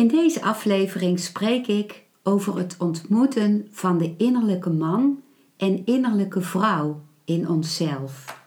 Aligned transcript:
In 0.00 0.08
deze 0.08 0.42
aflevering 0.42 1.18
spreek 1.18 1.66
ik 1.66 2.04
over 2.22 2.56
het 2.56 2.76
ontmoeten 2.78 3.68
van 3.70 3.98
de 3.98 4.14
innerlijke 4.16 4.70
man 4.70 5.20
en 5.56 5.86
innerlijke 5.86 6.40
vrouw 6.40 7.00
in 7.24 7.48
onszelf. 7.48 8.38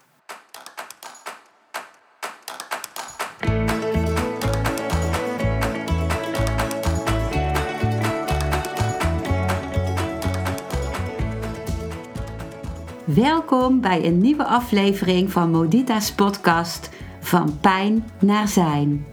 Welkom 13.05 13.81
bij 13.81 14.05
een 14.05 14.17
nieuwe 14.17 14.45
aflevering 14.45 15.31
van 15.31 15.51
Modita's 15.51 16.13
podcast 16.13 16.89
Van 17.19 17.59
Pijn 17.59 18.09
naar 18.19 18.47
Zijn. 18.47 19.12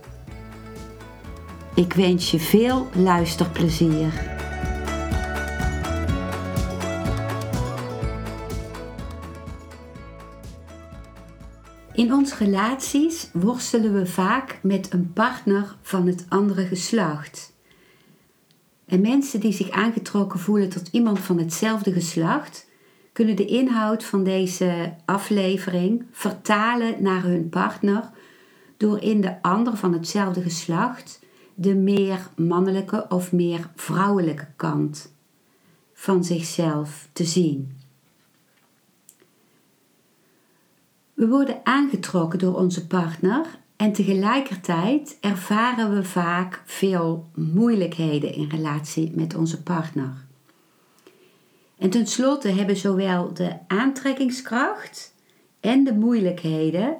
Ik 1.75 1.93
wens 1.93 2.31
je 2.31 2.39
veel 2.39 2.87
luisterplezier. 2.95 4.39
In 11.93 12.13
onze 12.13 12.35
relaties 12.35 13.29
worstelen 13.33 13.93
we 13.93 14.05
vaak 14.05 14.59
met 14.61 14.93
een 14.93 15.13
partner 15.13 15.75
van 15.81 16.07
het 16.07 16.25
andere 16.29 16.65
geslacht. 16.65 17.53
En 18.85 19.01
mensen 19.01 19.39
die 19.39 19.53
zich 19.53 19.69
aangetrokken 19.69 20.39
voelen 20.39 20.69
tot 20.69 20.87
iemand 20.91 21.19
van 21.19 21.37
hetzelfde 21.37 21.91
geslacht, 21.91 22.67
kunnen 23.13 23.35
de 23.35 23.45
inhoud 23.45 24.03
van 24.03 24.23
deze 24.23 24.93
aflevering 25.05 26.05
vertalen 26.11 27.03
naar 27.03 27.23
hun 27.23 27.49
partner 27.49 28.09
door 28.77 29.01
in 29.01 29.21
de 29.21 29.41
ander 29.41 29.77
van 29.77 29.93
hetzelfde 29.93 30.41
geslacht 30.41 31.19
de 31.61 31.75
meer 31.75 32.29
mannelijke 32.35 33.05
of 33.09 33.31
meer 33.31 33.69
vrouwelijke 33.75 34.47
kant 34.55 35.13
van 35.93 36.23
zichzelf 36.23 37.09
te 37.13 37.23
zien. 37.23 37.77
We 41.13 41.27
worden 41.27 41.59
aangetrokken 41.63 42.39
door 42.39 42.55
onze 42.55 42.87
partner 42.87 43.45
en 43.75 43.93
tegelijkertijd 43.93 45.17
ervaren 45.19 45.95
we 45.95 46.03
vaak 46.03 46.61
veel 46.65 47.29
moeilijkheden 47.35 48.33
in 48.33 48.49
relatie 48.49 49.11
met 49.15 49.35
onze 49.35 49.63
partner. 49.63 50.25
En 51.77 51.89
tenslotte 51.89 52.49
hebben 52.49 52.77
zowel 52.77 53.33
de 53.33 53.55
aantrekkingskracht 53.67 55.15
en 55.59 55.83
de 55.83 55.93
moeilijkheden 55.93 56.97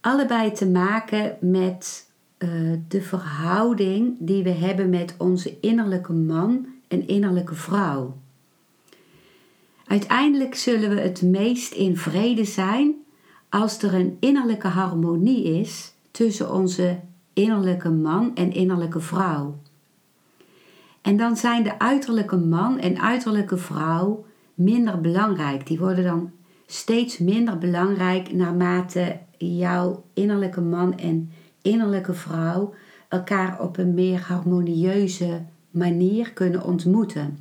allebei 0.00 0.52
te 0.52 0.66
maken 0.66 1.36
met 1.40 2.09
uh, 2.44 2.78
de 2.88 3.02
verhouding 3.02 4.16
die 4.18 4.42
we 4.42 4.50
hebben 4.50 4.90
met 4.90 5.14
onze 5.18 5.60
innerlijke 5.60 6.12
man 6.12 6.66
en 6.88 7.06
innerlijke 7.06 7.54
vrouw. 7.54 8.16
Uiteindelijk 9.86 10.54
zullen 10.54 10.90
we 10.90 11.00
het 11.00 11.22
meest 11.22 11.72
in 11.72 11.96
vrede 11.96 12.44
zijn 12.44 12.94
als 13.48 13.82
er 13.82 13.94
een 13.94 14.16
innerlijke 14.20 14.68
harmonie 14.68 15.44
is 15.60 15.92
tussen 16.10 16.52
onze 16.52 17.00
innerlijke 17.32 17.90
man 17.90 18.34
en 18.34 18.52
innerlijke 18.52 19.00
vrouw. 19.00 19.58
En 21.02 21.16
dan 21.16 21.36
zijn 21.36 21.62
de 21.62 21.78
uiterlijke 21.78 22.36
man 22.36 22.78
en 22.78 23.00
uiterlijke 23.00 23.56
vrouw 23.56 24.24
minder 24.54 25.00
belangrijk. 25.00 25.66
Die 25.66 25.78
worden 25.78 26.04
dan 26.04 26.30
steeds 26.66 27.18
minder 27.18 27.58
belangrijk 27.58 28.32
naarmate 28.32 29.18
jouw 29.38 30.04
innerlijke 30.14 30.60
man 30.60 30.98
en 30.98 31.30
innerlijke 31.62 32.14
vrouw 32.14 32.74
elkaar 33.08 33.60
op 33.60 33.78
een 33.78 33.94
meer 33.94 34.20
harmonieuze 34.20 35.42
manier 35.70 36.32
kunnen 36.32 36.64
ontmoeten. 36.64 37.38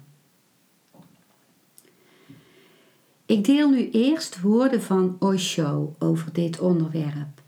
Ik 3.25 3.43
deel 3.43 3.69
nu 3.69 3.89
eerst 3.89 4.41
woorden 4.41 4.81
van 4.81 5.15
Osho 5.19 5.95
over 5.99 6.33
dit 6.33 6.59
onderwerp. 6.59 7.41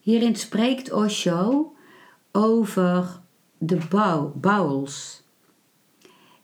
Hierin 0.00 0.36
spreekt 0.36 0.92
Osho 0.92 1.74
over 2.32 3.20
de 3.58 3.78
bouw, 3.90 4.32
bowels. 4.36 5.22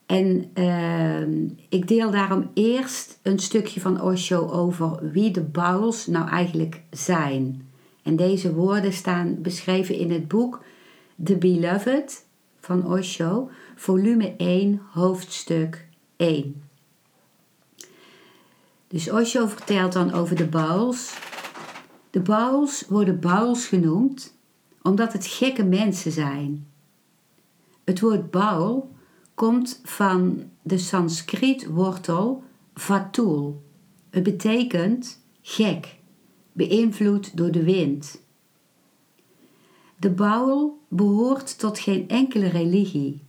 En 0.06 0.50
uh, 0.54 1.48
ik 1.68 1.88
deel 1.88 2.10
daarom 2.10 2.50
eerst 2.54 3.18
een 3.22 3.38
stukje 3.38 3.80
van 3.80 4.00
Osho 4.02 4.50
over 4.50 5.10
wie 5.12 5.30
de 5.30 5.42
bowels 5.42 6.06
nou 6.06 6.28
eigenlijk 6.28 6.82
zijn. 6.90 7.69
En 8.02 8.16
deze 8.16 8.54
woorden 8.54 8.92
staan 8.92 9.42
beschreven 9.42 9.94
in 9.94 10.10
het 10.10 10.28
boek 10.28 10.64
The 11.24 11.36
Beloved 11.36 12.26
van 12.60 12.86
Osho, 12.86 13.50
volume 13.76 14.34
1, 14.36 14.82
hoofdstuk 14.92 15.88
1. 16.16 16.62
Dus 18.88 19.10
Osho 19.10 19.46
vertelt 19.46 19.92
dan 19.92 20.12
over 20.12 20.36
de 20.36 20.46
bouwels. 20.46 21.18
De 22.10 22.20
bouwels 22.20 22.84
worden 22.88 23.20
bouwels 23.20 23.66
genoemd 23.66 24.38
omdat 24.82 25.12
het 25.12 25.26
gekke 25.26 25.64
mensen 25.64 26.12
zijn. 26.12 26.66
Het 27.84 28.00
woord 28.00 28.30
baul 28.30 28.90
komt 29.34 29.80
van 29.84 30.50
de 30.62 30.78
Sanskriet 30.78 31.66
wortel 31.66 32.42
vatul. 32.74 33.62
Het 34.10 34.22
betekent 34.22 35.20
gek 35.42 35.99
beïnvloed 36.68 37.36
door 37.36 37.50
de 37.50 37.62
wind. 37.62 38.22
De 39.96 40.10
Baul 40.10 40.78
behoort 40.88 41.58
tot 41.58 41.78
geen 41.78 42.08
enkele 42.08 42.48
religie. 42.48 43.22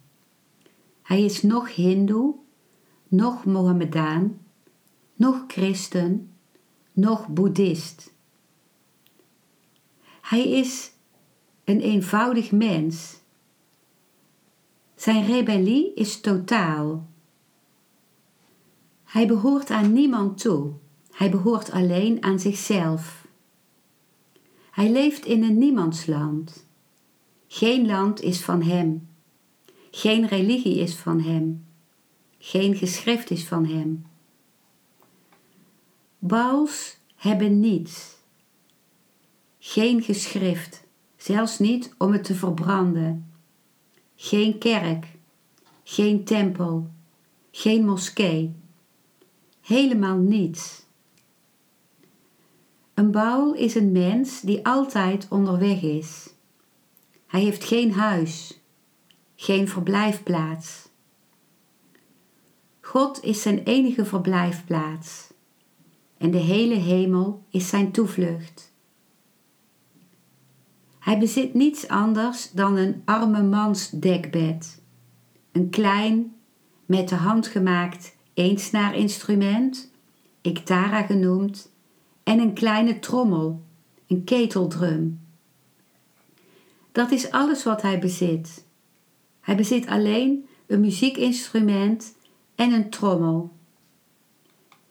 Hij 1.01 1.23
is 1.23 1.41
nog 1.41 1.75
Hindoe, 1.75 2.35
nog 3.07 3.45
Mohammedaan, 3.45 4.37
nog 5.15 5.43
christen, 5.47 6.31
nog 6.93 7.27
boeddhist. 7.27 8.13
Hij 10.21 10.49
is 10.49 10.91
een 11.63 11.79
eenvoudig 11.79 12.51
mens. 12.51 13.19
Zijn 14.95 15.25
rebellie 15.25 15.93
is 15.93 16.21
totaal. 16.21 17.07
Hij 19.03 19.27
behoort 19.27 19.69
aan 19.69 19.93
niemand 19.93 20.41
toe. 20.41 20.71
Hij 21.11 21.29
behoort 21.31 21.71
alleen 21.71 22.23
aan 22.23 22.39
zichzelf. 22.39 23.20
Hij 24.71 24.91
leeft 24.91 25.25
in 25.25 25.43
een 25.43 25.57
niemandsland. 25.57 26.65
Geen 27.47 27.85
land 27.85 28.21
is 28.21 28.41
van 28.41 28.61
hem. 28.61 29.09
Geen 29.91 30.27
religie 30.27 30.79
is 30.79 30.95
van 30.95 31.21
hem. 31.21 31.65
Geen 32.37 32.75
geschrift 32.75 33.29
is 33.29 33.47
van 33.47 33.65
hem. 33.65 34.05
Bouws 36.19 36.97
hebben 37.15 37.59
niets. 37.59 38.17
Geen 39.59 40.01
geschrift, 40.01 40.83
zelfs 41.17 41.59
niet 41.59 41.93
om 41.97 42.11
het 42.11 42.23
te 42.23 42.35
verbranden. 42.35 43.31
Geen 44.15 44.57
kerk, 44.57 45.05
geen 45.83 46.23
tempel, 46.23 46.89
geen 47.51 47.85
moskee. 47.85 48.55
Helemaal 49.61 50.17
niets. 50.17 50.85
Een 53.01 53.11
baul 53.11 53.53
is 53.53 53.75
een 53.75 53.91
mens 53.91 54.41
die 54.41 54.65
altijd 54.65 55.27
onderweg 55.29 55.81
is. 55.81 56.29
Hij 57.27 57.41
heeft 57.41 57.63
geen 57.63 57.93
huis, 57.93 58.61
geen 59.35 59.67
verblijfplaats. 59.67 60.89
God 62.81 63.23
is 63.23 63.41
zijn 63.41 63.63
enige 63.63 64.05
verblijfplaats 64.05 65.27
en 66.17 66.31
de 66.31 66.37
hele 66.37 66.75
hemel 66.75 67.43
is 67.49 67.69
zijn 67.69 67.91
toevlucht. 67.91 68.73
Hij 70.99 71.19
bezit 71.19 71.53
niets 71.53 71.87
anders 71.87 72.51
dan 72.51 72.77
een 72.77 73.01
arme 73.05 73.43
mans 73.43 73.89
dekbed, 73.89 74.81
een 75.51 75.69
klein, 75.69 76.35
met 76.85 77.09
de 77.09 77.15
hand 77.15 77.47
gemaakt 77.47 78.15
eensnaarinstrument, 78.33 79.91
iktara 80.41 81.01
genoemd, 81.01 81.70
en 82.23 82.39
een 82.39 82.53
kleine 82.53 82.99
trommel, 82.99 83.63
een 84.07 84.23
keteldrum. 84.23 85.19
Dat 86.91 87.11
is 87.11 87.31
alles 87.31 87.63
wat 87.63 87.81
hij 87.81 87.99
bezit. 87.99 88.65
Hij 89.39 89.55
bezit 89.55 89.87
alleen 89.87 90.45
een 90.67 90.79
muziekinstrument 90.81 92.15
en 92.55 92.73
een 92.73 92.89
trommel. 92.89 93.51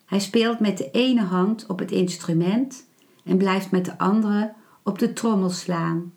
Hij 0.05 0.21
speelt 0.21 0.61
met 0.61 0.79
de 0.79 0.91
ene 0.91 1.23
hand 1.23 1.67
op 1.67 1.79
het 1.79 1.91
instrument 1.91 2.87
en 3.25 3.37
blijft 3.37 3.71
met 3.71 3.85
de 3.85 3.99
andere 3.99 4.53
op 4.83 4.99
de 4.99 5.13
trommel 5.13 5.51
slaan. 5.51 6.13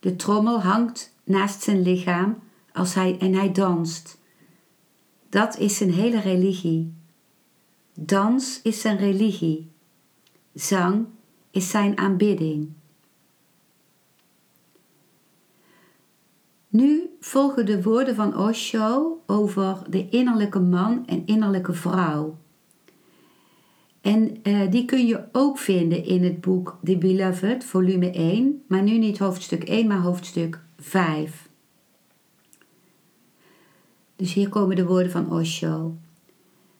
De 0.00 0.16
trommel 0.16 0.60
hangt 0.60 1.14
naast 1.24 1.62
zijn 1.62 1.82
lichaam 1.82 2.38
als 2.72 2.94
hij, 2.94 3.18
en 3.18 3.34
hij 3.34 3.52
danst. 3.52 4.18
Dat 5.28 5.58
is 5.58 5.76
zijn 5.76 5.92
hele 5.92 6.20
religie. 6.20 6.94
Dans 7.98 8.60
is 8.62 8.80
zijn 8.80 8.96
religie. 8.96 9.70
Zang 10.54 11.06
is 11.50 11.70
zijn 11.70 11.98
aanbidding. 11.98 12.68
Nu 16.68 17.10
volgen 17.20 17.66
de 17.66 17.82
woorden 17.82 18.14
van 18.14 18.36
Osho 18.38 19.22
over 19.26 19.82
de 19.90 20.08
innerlijke 20.08 20.60
man 20.60 21.06
en 21.06 21.26
innerlijke 21.26 21.72
vrouw. 21.72 22.36
En 24.00 24.36
uh, 24.42 24.70
die 24.70 24.84
kun 24.84 25.06
je 25.06 25.24
ook 25.32 25.58
vinden 25.58 26.04
in 26.04 26.24
het 26.24 26.40
boek 26.40 26.78
The 26.84 26.96
Beloved, 26.98 27.64
volume 27.64 28.10
1, 28.10 28.62
maar 28.68 28.82
nu 28.82 28.98
niet 28.98 29.18
hoofdstuk 29.18 29.64
1, 29.64 29.86
maar 29.86 30.00
hoofdstuk 30.00 30.60
5. 30.78 31.48
Dus 34.16 34.32
hier 34.32 34.48
komen 34.48 34.76
de 34.76 34.86
woorden 34.86 35.10
van 35.10 35.32
Osho. 35.32 35.96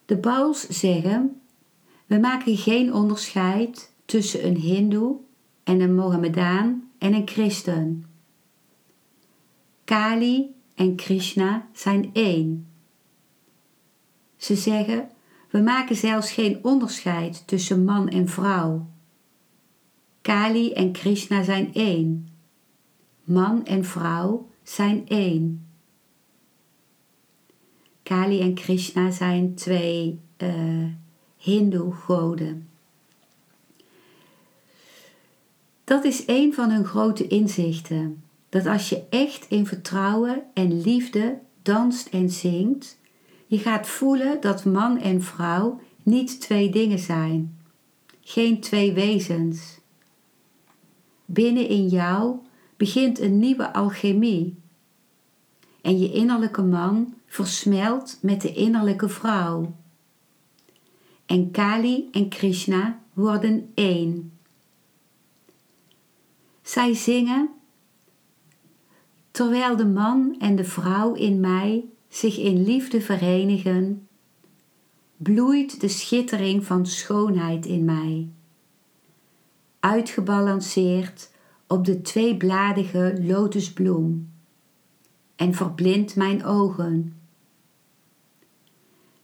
De 0.06 0.16
Bouls 0.16 0.68
zeggen: 0.68 1.40
We 2.06 2.18
maken 2.18 2.56
geen 2.56 2.92
onderscheid 2.92 3.92
tussen 4.04 4.46
een 4.46 4.56
Hindoe 4.56 5.16
en 5.64 5.80
een 5.80 5.94
Mohammedaan 5.94 6.90
en 6.98 7.14
een 7.14 7.28
christen. 7.28 8.04
Kali 9.84 10.54
en 10.74 10.96
Krishna 10.96 11.68
zijn 11.72 12.10
één. 12.12 12.68
Ze 14.36 14.56
zeggen: 14.56 15.08
We 15.50 15.58
maken 15.58 15.96
zelfs 15.96 16.32
geen 16.32 16.58
onderscheid 16.64 17.46
tussen 17.46 17.84
man 17.84 18.08
en 18.08 18.28
vrouw. 18.28 18.86
Kali 20.22 20.72
en 20.72 20.92
Krishna 20.92 21.42
zijn 21.42 21.74
één. 21.74 22.28
Man 23.24 23.64
en 23.64 23.84
vrouw 23.84 24.50
zijn 24.62 25.08
één. 25.08 25.65
Kali 28.06 28.40
en 28.40 28.54
Krishna 28.54 29.10
zijn 29.10 29.54
twee 29.54 30.20
uh, 30.38 30.84
Hindoe-goden. 31.36 32.68
Dat 35.84 36.04
is 36.04 36.22
een 36.26 36.54
van 36.54 36.70
hun 36.70 36.84
grote 36.84 37.26
inzichten. 37.26 38.22
Dat 38.48 38.66
als 38.66 38.88
je 38.88 39.02
echt 39.10 39.46
in 39.48 39.66
vertrouwen 39.66 40.42
en 40.54 40.80
liefde 40.80 41.38
danst 41.62 42.08
en 42.08 42.30
zingt, 42.30 42.98
je 43.46 43.58
gaat 43.58 43.86
voelen 43.86 44.40
dat 44.40 44.64
man 44.64 45.00
en 45.00 45.22
vrouw 45.22 45.80
niet 46.02 46.40
twee 46.40 46.70
dingen 46.70 46.98
zijn, 46.98 47.58
geen 48.20 48.60
twee 48.60 48.92
wezens. 48.92 49.78
Binnen 51.24 51.68
in 51.68 51.86
jou 51.88 52.36
begint 52.76 53.20
een 53.20 53.38
nieuwe 53.38 53.72
alchemie 53.72 54.54
en 55.82 55.98
je 55.98 56.12
innerlijke 56.12 56.62
man 56.62 57.14
versmelt 57.36 58.18
met 58.22 58.40
de 58.40 58.52
innerlijke 58.52 59.08
vrouw. 59.08 59.74
En 61.26 61.50
Kali 61.50 62.08
en 62.12 62.28
Krishna 62.28 63.02
worden 63.12 63.70
één. 63.74 64.32
Zij 66.62 66.94
zingen 66.94 67.48
terwijl 69.30 69.76
de 69.76 69.86
man 69.86 70.36
en 70.38 70.56
de 70.56 70.64
vrouw 70.64 71.14
in 71.14 71.40
mij 71.40 71.84
zich 72.08 72.38
in 72.38 72.64
liefde 72.64 73.00
verenigen, 73.00 74.08
bloeit 75.16 75.80
de 75.80 75.88
schittering 75.88 76.64
van 76.64 76.86
schoonheid 76.86 77.66
in 77.66 77.84
mij, 77.84 78.28
uitgebalanceerd 79.80 81.30
op 81.66 81.84
de 81.84 82.02
tweebladige 82.02 83.20
lotusbloem 83.22 84.34
en 85.36 85.54
verblindt 85.54 86.16
mijn 86.16 86.44
ogen. 86.44 87.15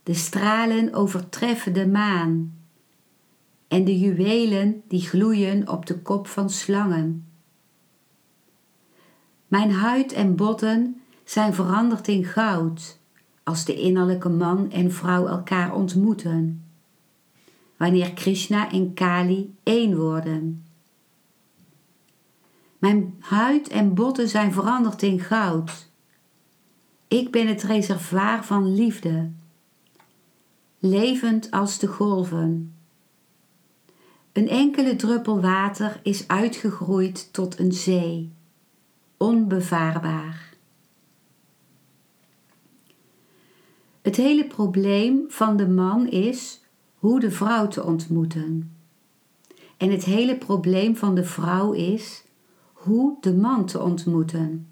De 0.03 0.15
stralen 0.15 0.95
overtreffen 0.95 1.73
de 1.73 1.87
maan 1.87 2.55
en 3.69 3.85
de 3.85 3.99
juwelen 3.99 4.83
die 4.89 5.01
gloeien 5.01 5.69
op 5.69 5.87
de 5.87 5.99
kop 5.99 6.27
van 6.27 6.51
slangen. 6.51 7.27
Mijn 9.49 9.73
huid 9.73 10.13
en 10.13 10.37
botten 10.37 11.01
zijn 11.25 11.55
veranderd 11.55 12.09
in 12.09 12.25
goud 12.25 12.99
als 13.43 13.65
de 13.65 13.81
innerlijke 13.81 14.29
man 14.29 14.71
en 14.71 14.93
vrouw 14.93 15.27
elkaar 15.27 15.75
ontmoeten. 15.75 16.65
Wanneer 17.77 18.13
Krishna 18.13 18.71
en 18.71 18.95
Kali 18.95 19.55
één 19.63 19.97
worden. 19.97 20.65
Mijn 22.79 23.17
huid 23.19 23.69
en 23.69 23.95
botten 23.95 24.29
zijn 24.29 24.53
veranderd 24.53 25.03
in 25.03 25.21
goud. 25.21 25.91
Ik 27.09 27.31
ben 27.31 27.47
het 27.47 27.63
reservoir 27.63 28.45
van 28.45 28.75
liefde, 28.75 29.31
levend 30.85 31.51
als 31.51 31.79
de 31.79 31.87
golven. 31.87 32.75
Een 34.33 34.49
enkele 34.49 34.97
druppel 34.97 35.41
water 35.41 36.01
is 36.03 36.29
uitgegroeid 36.29 37.33
tot 37.33 37.59
een 37.59 37.73
zee 37.73 38.33
onbevaarbaar. 39.17 40.57
Het 44.03 44.17
hele 44.17 44.47
probleem 44.47 45.25
van 45.29 45.57
de 45.57 45.69
man 45.69 46.09
is 46.09 46.61
hoe 46.95 47.21
de 47.21 47.31
vrouw 47.31 47.69
te 47.69 47.85
ontmoeten. 47.85 48.77
En 49.77 49.91
het 49.91 50.05
hele 50.05 50.37
probleem 50.37 50.97
van 50.97 51.15
de 51.15 51.25
vrouw 51.25 51.73
is 51.73 52.25
hoe 52.73 53.17
de 53.21 53.35
man 53.35 53.67
te 53.67 53.81
ontmoeten. 53.81 54.69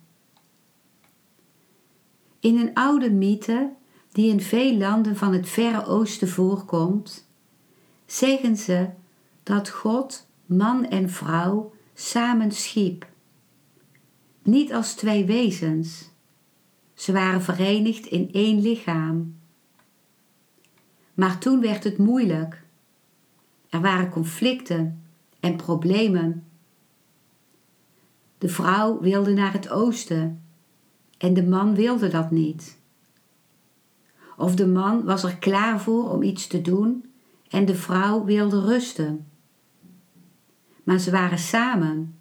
In 2.41 2.56
een 2.56 2.75
oude 2.75 3.11
mythe 3.11 3.79
die 4.12 4.31
in 4.31 4.41
veel 4.41 4.77
landen 4.77 5.17
van 5.17 5.33
het 5.33 5.49
Verre 5.49 5.87
Oosten 5.87 6.29
voorkomt, 6.29 7.29
zeggen 8.07 8.57
ze 8.57 8.89
dat 9.43 9.69
God 9.69 10.27
man 10.47 10.87
en 10.87 11.11
vrouw 11.11 11.73
samen 11.95 12.53
schiep 12.53 13.09
niet 14.43 14.73
als 14.73 14.95
twee 14.95 15.25
wezens. 15.25 16.11
Ze 16.95 17.12
waren 17.12 17.43
verenigd 17.43 18.06
in 18.06 18.32
één 18.32 18.61
lichaam. 18.61 19.39
Maar 21.15 21.39
toen 21.39 21.61
werd 21.61 21.84
het 21.84 21.99
moeilijk. 21.99 22.63
Er 23.69 23.81
waren 23.81 24.11
conflicten 24.11 25.03
en 25.41 25.56
problemen. 25.56 26.44
De 28.39 28.49
vrouw 28.49 29.01
wilde 29.01 29.32
naar 29.32 29.53
het 29.53 29.69
oosten 29.69 30.43
en 31.19 31.34
de 31.34 31.44
man 31.44 31.75
wilde 31.75 32.08
dat 32.08 32.31
niet. 32.31 32.79
Of 34.41 34.55
de 34.55 34.67
man 34.67 35.05
was 35.05 35.23
er 35.23 35.37
klaar 35.37 35.81
voor 35.81 36.11
om 36.11 36.23
iets 36.23 36.47
te 36.47 36.61
doen 36.61 37.05
en 37.49 37.65
de 37.65 37.75
vrouw 37.75 38.25
wilde 38.25 38.61
rusten. 38.61 39.27
Maar 40.85 40.99
ze 40.99 41.11
waren 41.11 41.39
samen. 41.39 42.19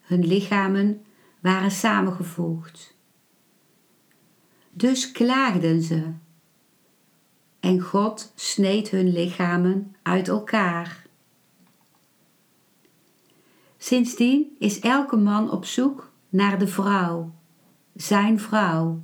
Hun 0.00 0.26
lichamen 0.26 1.04
waren 1.40 1.70
samengevoegd. 1.70 2.96
Dus 4.70 5.12
klaagden 5.12 5.82
ze. 5.82 6.12
En 7.60 7.80
God 7.80 8.32
sneed 8.34 8.90
hun 8.90 9.12
lichamen 9.12 9.96
uit 10.02 10.28
elkaar. 10.28 11.06
Sindsdien 13.78 14.56
is 14.58 14.80
elke 14.80 15.16
man 15.16 15.50
op 15.50 15.64
zoek 15.64 16.12
naar 16.28 16.58
de 16.58 16.68
vrouw, 16.68 17.34
zijn 17.94 18.40
vrouw. 18.40 19.00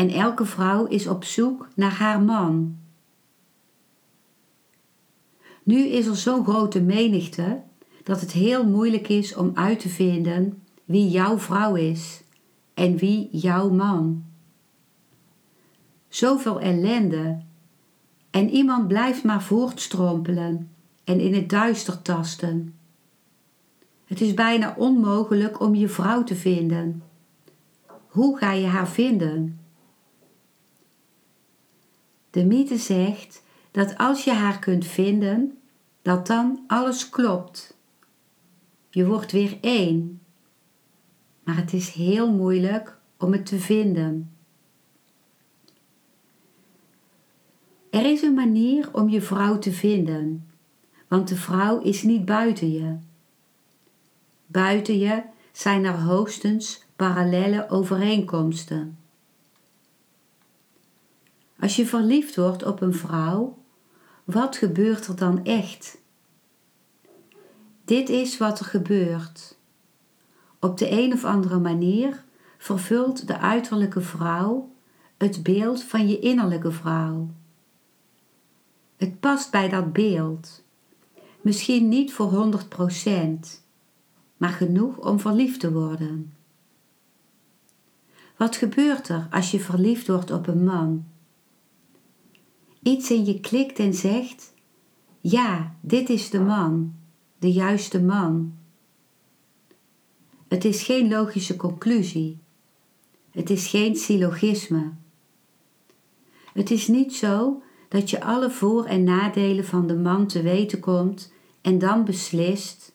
En 0.00 0.10
elke 0.10 0.44
vrouw 0.44 0.86
is 0.86 1.06
op 1.06 1.24
zoek 1.24 1.68
naar 1.74 1.92
haar 1.92 2.22
man. 2.22 2.76
Nu 5.62 5.86
is 5.86 6.06
er 6.06 6.16
zo'n 6.16 6.44
grote 6.44 6.80
menigte 6.80 7.62
dat 8.02 8.20
het 8.20 8.32
heel 8.32 8.66
moeilijk 8.66 9.08
is 9.08 9.34
om 9.34 9.50
uit 9.54 9.80
te 9.80 9.88
vinden 9.88 10.62
wie 10.84 11.08
jouw 11.08 11.38
vrouw 11.38 11.74
is 11.74 12.22
en 12.74 12.96
wie 12.96 13.28
jouw 13.32 13.70
man. 13.70 14.24
Zoveel 16.08 16.60
ellende 16.60 17.38
en 18.30 18.50
iemand 18.50 18.88
blijft 18.88 19.24
maar 19.24 19.42
voortstrompelen 19.42 20.70
en 21.04 21.20
in 21.20 21.34
het 21.34 21.48
duister 21.48 22.02
tasten. 22.02 22.74
Het 24.04 24.20
is 24.20 24.34
bijna 24.34 24.74
onmogelijk 24.78 25.60
om 25.60 25.74
je 25.74 25.88
vrouw 25.88 26.24
te 26.24 26.34
vinden. 26.34 27.02
Hoe 28.06 28.38
ga 28.38 28.52
je 28.52 28.66
haar 28.66 28.88
vinden? 28.88 29.59
De 32.30 32.44
mythe 32.44 32.76
zegt 32.76 33.42
dat 33.70 33.98
als 33.98 34.24
je 34.24 34.32
haar 34.32 34.58
kunt 34.58 34.86
vinden, 34.86 35.58
dat 36.02 36.26
dan 36.26 36.64
alles 36.66 37.08
klopt. 37.08 37.76
Je 38.90 39.06
wordt 39.06 39.32
weer 39.32 39.58
één 39.60 40.20
maar 41.50 41.58
het 41.58 41.72
is 41.72 41.90
heel 41.90 42.32
moeilijk 42.32 42.98
om 43.16 43.32
het 43.32 43.46
te 43.46 43.58
vinden. 43.58 44.30
Er 47.90 48.04
is 48.04 48.22
een 48.22 48.34
manier 48.34 48.88
om 48.92 49.08
je 49.08 49.20
vrouw 49.20 49.58
te 49.58 49.72
vinden, 49.72 50.50
want 51.08 51.28
de 51.28 51.36
vrouw 51.36 51.80
is 51.80 52.02
niet 52.02 52.24
buiten 52.24 52.72
je. 52.72 52.96
Buiten 54.46 54.98
je 54.98 55.22
zijn 55.52 55.84
er 55.84 56.00
hoogstens 56.00 56.84
parallele 56.96 57.68
overeenkomsten. 57.68 58.98
Als 61.60 61.76
je 61.76 61.86
verliefd 61.86 62.36
wordt 62.36 62.64
op 62.64 62.80
een 62.80 62.94
vrouw, 62.94 63.58
wat 64.24 64.56
gebeurt 64.56 65.06
er 65.06 65.16
dan 65.16 65.44
echt? 65.44 65.98
Dit 67.84 68.08
is 68.08 68.38
wat 68.38 68.58
er 68.58 68.64
gebeurt. 68.64 69.58
Op 70.58 70.78
de 70.78 70.90
een 70.90 71.12
of 71.12 71.24
andere 71.24 71.58
manier 71.58 72.24
vervult 72.58 73.26
de 73.26 73.38
uiterlijke 73.38 74.00
vrouw 74.00 74.72
het 75.16 75.42
beeld 75.42 75.82
van 75.82 76.08
je 76.08 76.18
innerlijke 76.18 76.72
vrouw. 76.72 77.30
Het 78.96 79.20
past 79.20 79.50
bij 79.50 79.68
dat 79.68 79.92
beeld. 79.92 80.62
Misschien 81.40 81.88
niet 81.88 82.12
voor 82.12 82.52
100%, 83.04 83.08
maar 84.36 84.50
genoeg 84.50 84.96
om 84.96 85.20
verliefd 85.20 85.60
te 85.60 85.72
worden. 85.72 86.34
Wat 88.36 88.56
gebeurt 88.56 89.08
er 89.08 89.26
als 89.30 89.50
je 89.50 89.60
verliefd 89.60 90.06
wordt 90.06 90.30
op 90.30 90.46
een 90.46 90.64
man? 90.64 91.09
Iets 92.82 93.10
in 93.10 93.24
je 93.24 93.40
klikt 93.40 93.78
en 93.78 93.94
zegt: 93.94 94.54
Ja, 95.20 95.76
dit 95.80 96.08
is 96.08 96.30
de 96.30 96.40
man, 96.40 96.94
de 97.38 97.52
juiste 97.52 98.00
man. 98.00 98.54
Het 100.48 100.64
is 100.64 100.82
geen 100.82 101.08
logische 101.08 101.56
conclusie. 101.56 102.38
Het 103.30 103.50
is 103.50 103.66
geen 103.66 103.96
syllogisme. 103.96 104.92
Het 106.52 106.70
is 106.70 106.88
niet 106.88 107.14
zo 107.14 107.62
dat 107.88 108.10
je 108.10 108.24
alle 108.24 108.50
voor- 108.50 108.84
en 108.84 109.04
nadelen 109.04 109.64
van 109.64 109.86
de 109.86 109.96
man 109.96 110.26
te 110.26 110.42
weten 110.42 110.80
komt 110.80 111.32
en 111.60 111.78
dan 111.78 112.04
beslist 112.04 112.94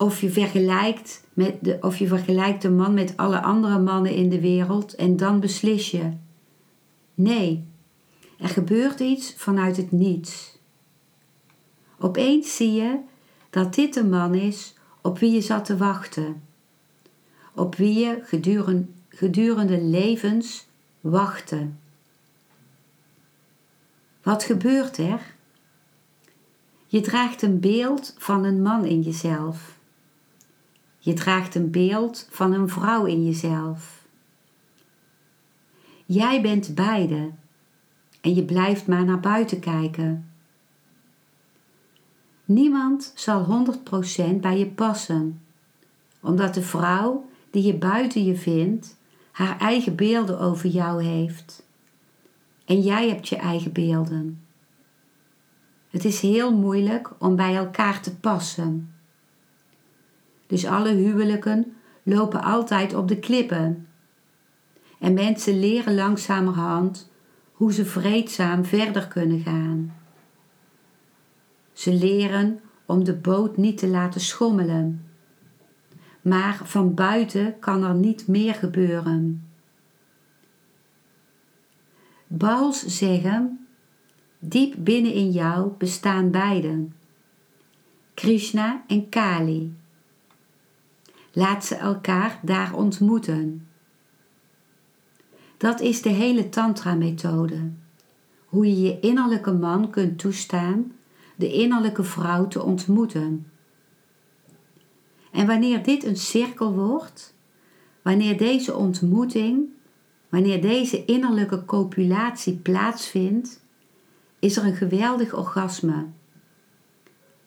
of 0.00 0.20
je 0.20 0.30
vergelijkt, 0.30 1.24
met 1.32 1.56
de, 1.60 1.78
of 1.80 1.96
je 1.96 2.06
vergelijkt 2.06 2.62
de 2.62 2.70
man 2.70 2.94
met 2.94 3.16
alle 3.16 3.42
andere 3.42 3.78
mannen 3.78 4.14
in 4.14 4.28
de 4.28 4.40
wereld 4.40 4.94
en 4.94 5.16
dan 5.16 5.40
beslis 5.40 5.90
je. 5.90 6.10
Nee, 7.14 7.64
er 8.40 8.48
gebeurt 8.48 9.00
iets 9.00 9.34
vanuit 9.36 9.76
het 9.76 9.92
niets. 9.92 10.58
Opeens 11.98 12.56
zie 12.56 12.72
je 12.72 12.98
dat 13.50 13.74
dit 13.74 13.94
de 13.94 14.04
man 14.04 14.34
is 14.34 14.74
op 15.00 15.18
wie 15.18 15.32
je 15.32 15.40
zat 15.40 15.64
te 15.64 15.76
wachten, 15.76 16.42
op 17.54 17.74
wie 17.74 17.98
je 17.98 18.20
gedurende, 18.22 18.86
gedurende 19.08 19.80
levens 19.80 20.66
wachtte. 21.00 21.68
Wat 24.22 24.44
gebeurt 24.44 24.96
er? 24.98 25.34
Je 26.86 27.00
draagt 27.00 27.42
een 27.42 27.60
beeld 27.60 28.14
van 28.18 28.44
een 28.44 28.62
man 28.62 28.84
in 28.84 29.00
jezelf. 29.00 29.78
Je 30.98 31.12
draagt 31.12 31.54
een 31.54 31.70
beeld 31.70 32.28
van 32.30 32.52
een 32.52 32.68
vrouw 32.68 33.04
in 33.04 33.24
jezelf. 33.24 34.04
Jij 36.06 36.42
bent 36.42 36.74
beide 36.74 37.30
en 38.20 38.34
je 38.34 38.44
blijft 38.44 38.86
maar 38.86 39.04
naar 39.04 39.20
buiten 39.20 39.60
kijken. 39.60 40.30
Niemand 42.44 43.12
zal 43.14 43.66
100% 44.30 44.34
bij 44.40 44.58
je 44.58 44.66
passen, 44.66 45.42
omdat 46.20 46.54
de 46.54 46.62
vrouw 46.62 47.28
die 47.50 47.62
je 47.62 47.74
buiten 47.74 48.24
je 48.24 48.36
vindt, 48.36 48.96
haar 49.32 49.58
eigen 49.58 49.94
beelden 49.94 50.40
over 50.40 50.68
jou 50.68 51.04
heeft. 51.04 51.66
En 52.64 52.80
jij 52.80 53.08
hebt 53.08 53.28
je 53.28 53.36
eigen 53.36 53.72
beelden. 53.72 54.40
Het 55.90 56.04
is 56.04 56.20
heel 56.20 56.56
moeilijk 56.56 57.10
om 57.18 57.36
bij 57.36 57.56
elkaar 57.56 58.00
te 58.00 58.16
passen. 58.16 58.94
Dus 60.46 60.66
alle 60.66 60.92
huwelijken 60.92 61.76
lopen 62.02 62.42
altijd 62.42 62.94
op 62.94 63.08
de 63.08 63.18
klippen. 63.18 63.88
En 64.98 65.14
mensen 65.14 65.58
leren 65.60 65.94
langzamerhand 65.94 67.09
hoe 67.60 67.72
ze 67.72 67.84
vreedzaam 67.84 68.64
verder 68.64 69.08
kunnen 69.08 69.40
gaan. 69.40 69.94
Ze 71.72 71.92
leren 71.94 72.60
om 72.86 73.04
de 73.04 73.14
boot 73.14 73.56
niet 73.56 73.78
te 73.78 73.88
laten 73.88 74.20
schommelen. 74.20 75.06
Maar 76.22 76.60
van 76.64 76.94
buiten 76.94 77.58
kan 77.58 77.84
er 77.84 77.94
niet 77.94 78.26
meer 78.26 78.54
gebeuren. 78.54 79.48
Bouws 82.26 82.86
zeggen: 82.86 83.66
diep 84.38 84.74
binnen 84.78 85.12
in 85.12 85.30
jou 85.30 85.72
bestaan 85.78 86.30
beiden, 86.30 86.94
Krishna 88.14 88.84
en 88.86 89.08
Kali. 89.08 89.76
Laat 91.32 91.64
ze 91.64 91.74
elkaar 91.74 92.40
daar 92.42 92.74
ontmoeten. 92.74 93.69
Dat 95.60 95.80
is 95.80 96.02
de 96.02 96.08
hele 96.08 96.48
Tantra-methode. 96.48 97.70
Hoe 98.44 98.66
je 98.66 98.80
je 98.80 99.00
innerlijke 99.00 99.52
man 99.52 99.90
kunt 99.90 100.18
toestaan 100.18 100.92
de 101.36 101.52
innerlijke 101.52 102.02
vrouw 102.02 102.48
te 102.48 102.62
ontmoeten. 102.62 103.46
En 105.32 105.46
wanneer 105.46 105.82
dit 105.82 106.04
een 106.04 106.16
cirkel 106.16 106.72
wordt, 106.72 107.34
wanneer 108.02 108.38
deze 108.38 108.74
ontmoeting, 108.74 109.68
wanneer 110.28 110.60
deze 110.62 111.04
innerlijke 111.04 111.64
copulatie 111.64 112.56
plaatsvindt, 112.56 113.64
is 114.38 114.56
er 114.56 114.64
een 114.64 114.76
geweldig 114.76 115.34
orgasme. 115.34 116.06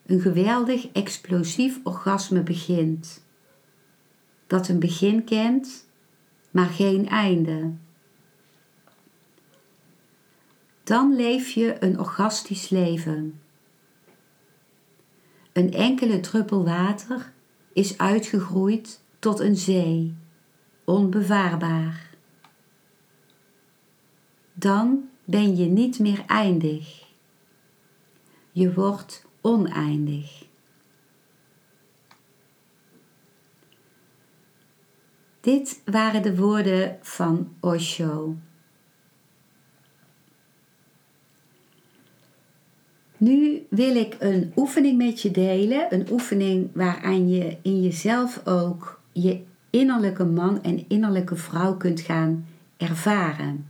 Een 0.06 0.20
geweldig 0.20 0.88
explosief 0.92 1.80
orgasme 1.82 2.42
begint. 2.42 3.24
Dat 4.46 4.68
een 4.68 4.80
begin 4.80 5.24
kent, 5.24 5.86
maar 6.50 6.68
geen 6.68 7.08
einde. 7.08 7.82
Dan 10.84 11.16
leef 11.16 11.50
je 11.50 11.76
een 11.82 11.98
orgastisch 11.98 12.68
leven. 12.68 13.40
Een 15.52 15.72
enkele 15.72 16.20
druppel 16.20 16.64
water 16.64 17.32
is 17.72 17.98
uitgegroeid 17.98 19.00
tot 19.18 19.40
een 19.40 19.56
zee, 19.56 20.14
onbevaarbaar. 20.84 22.10
Dan 24.52 25.08
ben 25.24 25.56
je 25.56 25.66
niet 25.66 25.98
meer 25.98 26.24
eindig. 26.26 27.02
Je 28.52 28.74
wordt 28.74 29.26
oneindig. 29.40 30.46
Dit 35.40 35.82
waren 35.84 36.22
de 36.22 36.36
woorden 36.36 36.98
van 37.02 37.54
Osho. 37.60 38.36
Nu 43.24 43.66
wil 43.68 43.96
ik 43.96 44.16
een 44.18 44.52
oefening 44.56 44.98
met 44.98 45.20
je 45.20 45.30
delen. 45.30 45.94
Een 45.94 46.06
oefening 46.10 46.68
waaraan 46.72 47.28
je 47.28 47.56
in 47.62 47.82
jezelf 47.82 48.46
ook 48.46 49.00
je 49.12 49.40
innerlijke 49.70 50.24
man 50.24 50.62
en 50.62 50.84
innerlijke 50.88 51.36
vrouw 51.36 51.76
kunt 51.76 52.00
gaan 52.00 52.46
ervaren. 52.76 53.68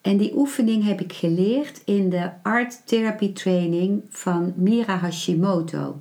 En 0.00 0.16
die 0.16 0.36
oefening 0.36 0.84
heb 0.84 1.00
ik 1.00 1.12
geleerd 1.12 1.82
in 1.84 2.10
de 2.10 2.30
Art 2.42 2.86
Therapy 2.86 3.32
Training 3.32 4.02
van 4.08 4.52
Mira 4.56 4.96
Hashimoto. 4.96 6.00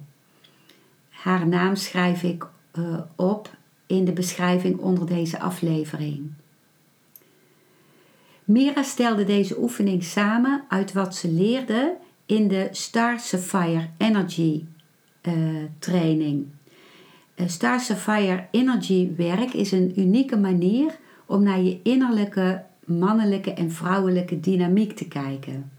Haar 1.10 1.48
naam 1.48 1.76
schrijf 1.76 2.24
ik 2.24 2.46
uh, 2.80 3.00
op 3.16 3.56
in 3.86 4.06
de 4.06 4.14
beschrijving 4.14 4.80
onder 4.80 5.08
deze 5.08 5.40
aflevering. 5.40 6.32
Mira 8.54 8.84
stelde 8.84 9.24
deze 9.24 9.62
oefening 9.62 10.04
samen 10.04 10.64
uit 10.68 10.94
wat 10.94 11.16
ze 11.16 11.32
leerde 11.32 11.96
in 12.26 12.48
de 12.48 12.68
Star 12.72 13.20
Sapphire 13.20 13.88
Energy 13.98 14.64
uh, 15.22 15.34
training. 15.80 16.46
Uh, 17.36 17.48
Star 17.48 17.80
Sapphire 17.80 18.48
Energy 18.52 19.16
werk 19.16 19.54
is 19.54 19.72
een 19.72 20.00
unieke 20.00 20.38
manier 20.38 20.98
om 21.26 21.44
naar 21.44 21.62
je 21.62 21.80
innerlijke 21.84 22.64
mannelijke 22.86 23.54
en 23.54 23.72
vrouwelijke 23.72 24.40
dynamiek 24.40 24.96
te 24.96 25.08
kijken. 25.08 25.72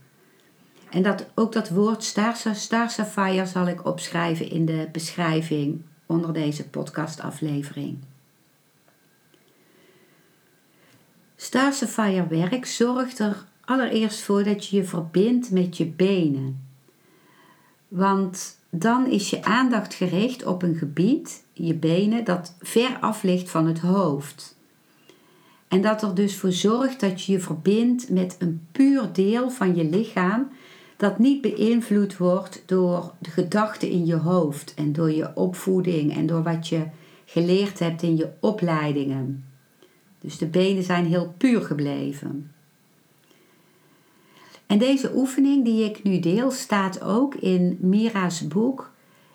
En 0.90 1.02
dat, 1.02 1.26
ook 1.34 1.52
dat 1.52 1.68
woord 1.68 2.04
Star, 2.04 2.36
Star 2.52 2.90
Sapphire 2.90 3.46
zal 3.46 3.68
ik 3.68 3.86
opschrijven 3.86 4.50
in 4.50 4.66
de 4.66 4.88
beschrijving 4.92 5.80
onder 6.06 6.32
deze 6.32 6.68
podcastaflevering. 6.68 7.98
Sapphire 11.50 12.26
werk 12.28 12.66
zorgt 12.66 13.18
er 13.18 13.44
allereerst 13.64 14.20
voor 14.20 14.44
dat 14.44 14.66
je 14.66 14.76
je 14.76 14.84
verbindt 14.84 15.50
met 15.50 15.76
je 15.76 15.86
benen. 15.86 16.66
Want 17.88 18.58
dan 18.70 19.06
is 19.06 19.30
je 19.30 19.44
aandacht 19.44 19.94
gericht 19.94 20.46
op 20.46 20.62
een 20.62 20.74
gebied 20.74 21.44
je 21.52 21.74
benen, 21.74 22.24
dat 22.24 22.56
ver 22.60 22.98
af 23.00 23.22
ligt 23.22 23.50
van 23.50 23.66
het 23.66 23.78
hoofd. 23.78 24.56
En 25.68 25.82
dat 25.82 26.02
er 26.02 26.14
dus 26.14 26.36
voor 26.36 26.52
zorgt 26.52 27.00
dat 27.00 27.22
je 27.22 27.32
je 27.32 27.40
verbindt 27.40 28.10
met 28.10 28.36
een 28.38 28.66
puur 28.72 29.12
deel 29.12 29.50
van 29.50 29.76
je 29.76 29.84
lichaam 29.84 30.48
dat 30.96 31.18
niet 31.18 31.40
beïnvloed 31.40 32.16
wordt 32.16 32.62
door 32.66 33.14
de 33.18 33.30
gedachten 33.30 33.90
in 33.90 34.06
je 34.06 34.16
hoofd 34.16 34.74
en 34.74 34.92
door 34.92 35.10
je 35.10 35.36
opvoeding 35.36 36.16
en 36.16 36.26
door 36.26 36.42
wat 36.42 36.68
je 36.68 36.86
geleerd 37.24 37.78
hebt 37.78 38.02
in 38.02 38.16
je 38.16 38.28
opleidingen. 38.40 39.53
Dus 40.24 40.38
de 40.38 40.46
benen 40.46 40.82
zijn 40.82 41.06
heel 41.06 41.34
puur 41.38 41.60
gebleven. 41.60 42.52
En 44.66 44.78
deze 44.78 45.10
oefening 45.14 45.64
die 45.64 45.84
ik 45.84 46.02
nu 46.02 46.20
deel 46.20 46.50
staat 46.50 47.02
ook 47.02 47.34
in 47.34 47.78
Mira's 47.80 48.48
boek 48.48 48.90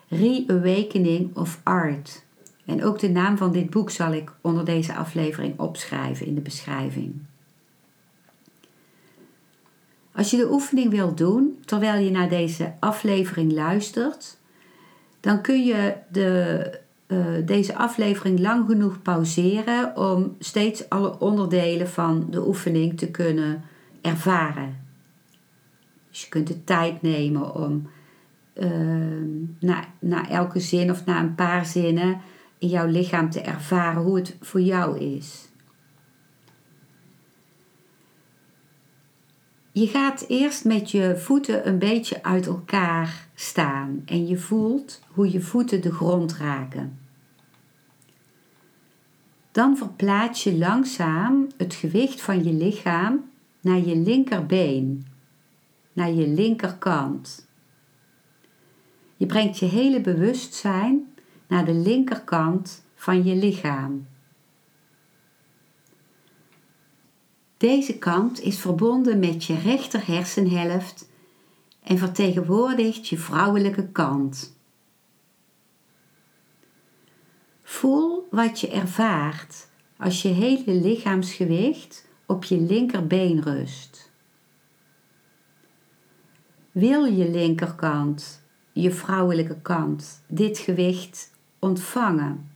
Reawakening 0.08 1.36
of 1.36 1.60
Art. 1.62 2.24
En 2.64 2.84
ook 2.84 2.98
de 2.98 3.08
naam 3.08 3.36
van 3.36 3.52
dit 3.52 3.70
boek 3.70 3.90
zal 3.90 4.12
ik 4.12 4.32
onder 4.40 4.64
deze 4.64 4.94
aflevering 4.94 5.58
opschrijven 5.58 6.26
in 6.26 6.34
de 6.34 6.40
beschrijving. 6.40 7.14
Als 10.12 10.30
je 10.30 10.36
de 10.36 10.52
oefening 10.52 10.90
wilt 10.90 11.18
doen 11.18 11.58
terwijl 11.64 12.04
je 12.04 12.10
naar 12.10 12.28
deze 12.28 12.72
aflevering 12.80 13.52
luistert, 13.52 14.38
dan 15.20 15.42
kun 15.42 15.64
je 15.64 15.94
de, 16.08 16.79
uh, 17.12 17.46
deze 17.46 17.76
aflevering 17.76 18.38
lang 18.38 18.66
genoeg 18.66 19.02
pauzeren 19.02 19.96
om 19.96 20.36
steeds 20.38 20.88
alle 20.88 21.18
onderdelen 21.18 21.88
van 21.88 22.26
de 22.30 22.46
oefening 22.46 22.98
te 22.98 23.10
kunnen 23.10 23.62
ervaren. 24.00 24.76
Dus 26.10 26.22
je 26.22 26.28
kunt 26.28 26.46
de 26.46 26.64
tijd 26.64 27.02
nemen 27.02 27.54
om 27.54 27.88
uh, 28.54 29.68
na 29.98 30.28
elke 30.28 30.60
zin 30.60 30.90
of 30.90 31.04
na 31.04 31.20
een 31.20 31.34
paar 31.34 31.66
zinnen 31.66 32.20
in 32.58 32.68
jouw 32.68 32.86
lichaam 32.86 33.30
te 33.30 33.40
ervaren 33.40 34.02
hoe 34.02 34.16
het 34.16 34.36
voor 34.40 34.60
jou 34.60 34.98
is. 34.98 35.48
Je 39.72 39.86
gaat 39.86 40.24
eerst 40.28 40.64
met 40.64 40.90
je 40.90 41.16
voeten 41.18 41.68
een 41.68 41.78
beetje 41.78 42.22
uit 42.22 42.46
elkaar 42.46 43.28
staan 43.34 44.02
en 44.06 44.26
je 44.26 44.38
voelt 44.38 45.02
hoe 45.08 45.30
je 45.30 45.40
voeten 45.40 45.82
de 45.82 45.92
grond 45.92 46.36
raken. 46.36 46.99
Dan 49.52 49.76
verplaats 49.76 50.44
je 50.44 50.56
langzaam 50.56 51.46
het 51.56 51.74
gewicht 51.74 52.20
van 52.20 52.44
je 52.44 52.52
lichaam 52.52 53.30
naar 53.60 53.78
je 53.78 53.96
linkerbeen, 53.96 55.06
naar 55.92 56.12
je 56.12 56.28
linkerkant. 56.28 57.48
Je 59.16 59.26
brengt 59.26 59.58
je 59.58 59.66
hele 59.66 60.00
bewustzijn 60.00 61.14
naar 61.46 61.64
de 61.64 61.74
linkerkant 61.74 62.84
van 62.94 63.24
je 63.24 63.34
lichaam. 63.34 64.06
Deze 67.56 67.98
kant 67.98 68.40
is 68.40 68.58
verbonden 68.58 69.18
met 69.18 69.44
je 69.44 69.58
rechter 69.58 70.06
hersenhelft 70.06 71.08
en 71.82 71.98
vertegenwoordigt 71.98 73.08
je 73.08 73.18
vrouwelijke 73.18 73.88
kant. 73.88 74.59
Voel 77.70 78.26
wat 78.30 78.60
je 78.60 78.70
ervaart 78.70 79.68
als 79.96 80.22
je 80.22 80.28
hele 80.28 80.72
lichaamsgewicht 80.72 82.08
op 82.26 82.44
je 82.44 82.60
linkerbeen 82.60 83.42
rust. 83.42 84.10
Wil 86.72 87.04
je 87.04 87.30
linkerkant, 87.30 88.42
je 88.72 88.90
vrouwelijke 88.90 89.60
kant, 89.60 90.22
dit 90.26 90.58
gewicht 90.58 91.30
ontvangen? 91.58 92.50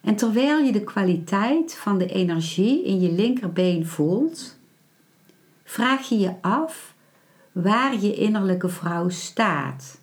En 0.00 0.16
terwijl 0.16 0.58
je 0.58 0.72
de 0.72 0.84
kwaliteit 0.84 1.74
van 1.74 1.98
de 1.98 2.06
energie 2.06 2.84
in 2.84 3.00
je 3.00 3.12
linkerbeen 3.12 3.86
voelt, 3.86 4.58
vraag 5.64 6.08
je 6.08 6.18
je 6.18 6.34
af 6.40 6.94
waar 7.52 8.00
je 8.00 8.14
innerlijke 8.14 8.68
vrouw 8.68 9.08
staat. 9.08 9.99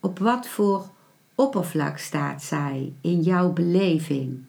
Op 0.00 0.18
wat 0.18 0.48
voor 0.48 0.88
oppervlak 1.34 1.98
staat 1.98 2.42
zij 2.42 2.92
in 3.00 3.20
jouw 3.20 3.52
beleving? 3.52 4.44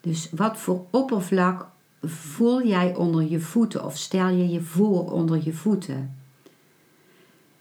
Dus 0.00 0.30
wat 0.30 0.58
voor 0.58 0.84
oppervlak 0.90 1.66
voel 2.02 2.66
jij 2.66 2.94
onder 2.94 3.22
je 3.22 3.40
voeten 3.40 3.84
of 3.84 3.96
stel 3.96 4.28
je 4.28 4.48
je 4.48 4.60
voor 4.60 5.12
onder 5.12 5.44
je 5.44 5.52
voeten? 5.52 6.16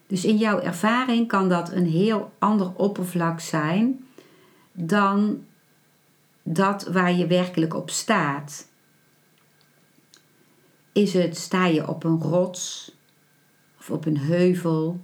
Dus 0.07 0.25
in 0.25 0.37
jouw 0.37 0.59
ervaring 0.59 1.27
kan 1.27 1.49
dat 1.49 1.71
een 1.71 1.85
heel 1.85 2.31
ander 2.39 2.73
oppervlak 2.75 3.39
zijn 3.39 4.07
dan 4.71 5.45
dat 6.43 6.83
waar 6.83 7.13
je 7.13 7.27
werkelijk 7.27 7.73
op 7.73 7.89
staat. 7.89 8.67
Is 10.91 11.13
het, 11.13 11.37
sta 11.37 11.65
je 11.65 11.87
op 11.87 12.03
een 12.03 12.21
rots 12.21 12.95
of 13.79 13.89
op 13.89 14.05
een 14.05 14.17
heuvel, 14.17 15.01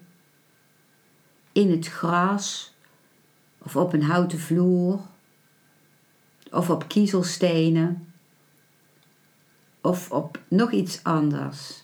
in 1.53 1.71
het 1.71 1.87
gras 1.87 2.73
of 3.57 3.75
op 3.75 3.93
een 3.93 4.03
houten 4.03 4.39
vloer 4.39 4.99
of 6.51 6.69
op 6.69 6.87
kiezelstenen 6.87 8.13
of 9.81 10.11
op 10.11 10.39
nog 10.47 10.71
iets 10.71 11.03
anders. 11.03 11.83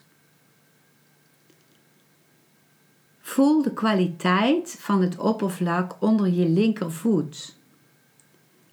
Voel 3.22 3.62
de 3.62 3.74
kwaliteit 3.74 4.78
van 4.80 5.02
het 5.02 5.18
oppervlak 5.18 5.96
onder 6.00 6.28
je 6.28 6.50
linkervoet. 6.50 7.58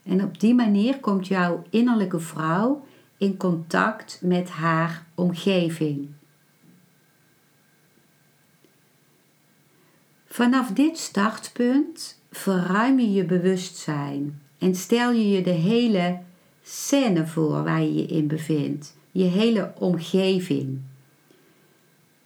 En 0.03 0.23
op 0.23 0.41
die 0.41 0.55
manier 0.55 1.01
komt 1.01 1.27
jouw 1.27 1.63
innerlijke 1.71 2.21
vrouw 2.21 2.87
in 3.17 3.37
contact 3.37 4.19
met 4.23 4.51
haar 4.51 5.07
omgeving. 5.15 6.16
Vanaf 10.37 10.73
dit 10.73 10.99
startpunt 10.99 12.21
verruim 12.31 12.99
je 12.99 13.13
je 13.13 13.25
bewustzijn 13.25 14.43
en 14.59 14.75
stel 14.75 15.13
je 15.13 15.29
je 15.31 15.43
de 15.43 15.51
hele 15.51 16.21
scène 16.63 17.27
voor 17.27 17.63
waar 17.63 17.83
je 17.83 17.95
je 17.95 18.07
in 18.07 18.27
bevindt, 18.27 18.97
je 19.11 19.25
hele 19.25 19.73
omgeving. 19.79 20.81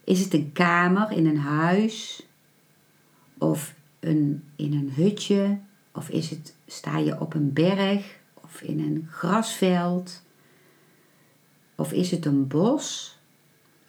Is 0.03 0.19
het 0.19 0.33
een 0.33 0.51
kamer 0.51 1.11
in 1.11 1.25
een 1.25 1.37
huis 1.37 2.27
of 3.37 3.73
een, 3.99 4.43
in 4.55 4.73
een 4.73 4.91
hutje 4.93 5.59
of 5.91 6.09
is 6.09 6.29
het, 6.29 6.55
sta 6.67 6.97
je 6.97 7.19
op 7.19 7.33
een 7.33 7.53
berg 7.53 8.19
of 8.33 8.61
in 8.61 8.79
een 8.79 9.07
grasveld? 9.09 10.21
Of 11.75 11.91
is 11.91 12.11
het 12.11 12.25
een 12.25 12.47
bos 12.47 13.17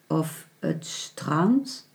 of 0.06 0.48
het 0.58 0.86
strand? 0.86 1.90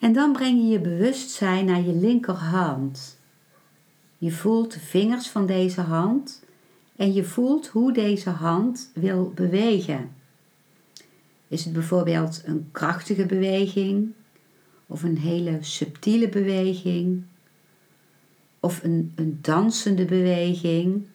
En 0.00 0.12
dan 0.12 0.32
breng 0.32 0.60
je 0.60 0.66
je 0.66 0.80
bewustzijn 0.80 1.64
naar 1.64 1.82
je 1.82 1.94
linkerhand. 1.94 3.18
Je 4.18 4.30
voelt 4.30 4.72
de 4.72 4.80
vingers 4.80 5.28
van 5.28 5.46
deze 5.46 5.80
hand 5.80 6.42
en 6.96 7.12
je 7.12 7.24
voelt 7.24 7.66
hoe 7.66 7.92
deze 7.92 8.30
hand 8.30 8.90
wil 8.94 9.32
bewegen. 9.34 10.14
Is 11.48 11.64
het 11.64 11.72
bijvoorbeeld 11.72 12.42
een 12.44 12.68
krachtige 12.72 13.26
beweging 13.26 14.12
of 14.86 15.02
een 15.02 15.18
hele 15.18 15.58
subtiele 15.60 16.28
beweging 16.28 17.22
of 18.60 18.82
een, 18.82 19.12
een 19.14 19.38
dansende 19.42 20.04
beweging. 20.04 21.06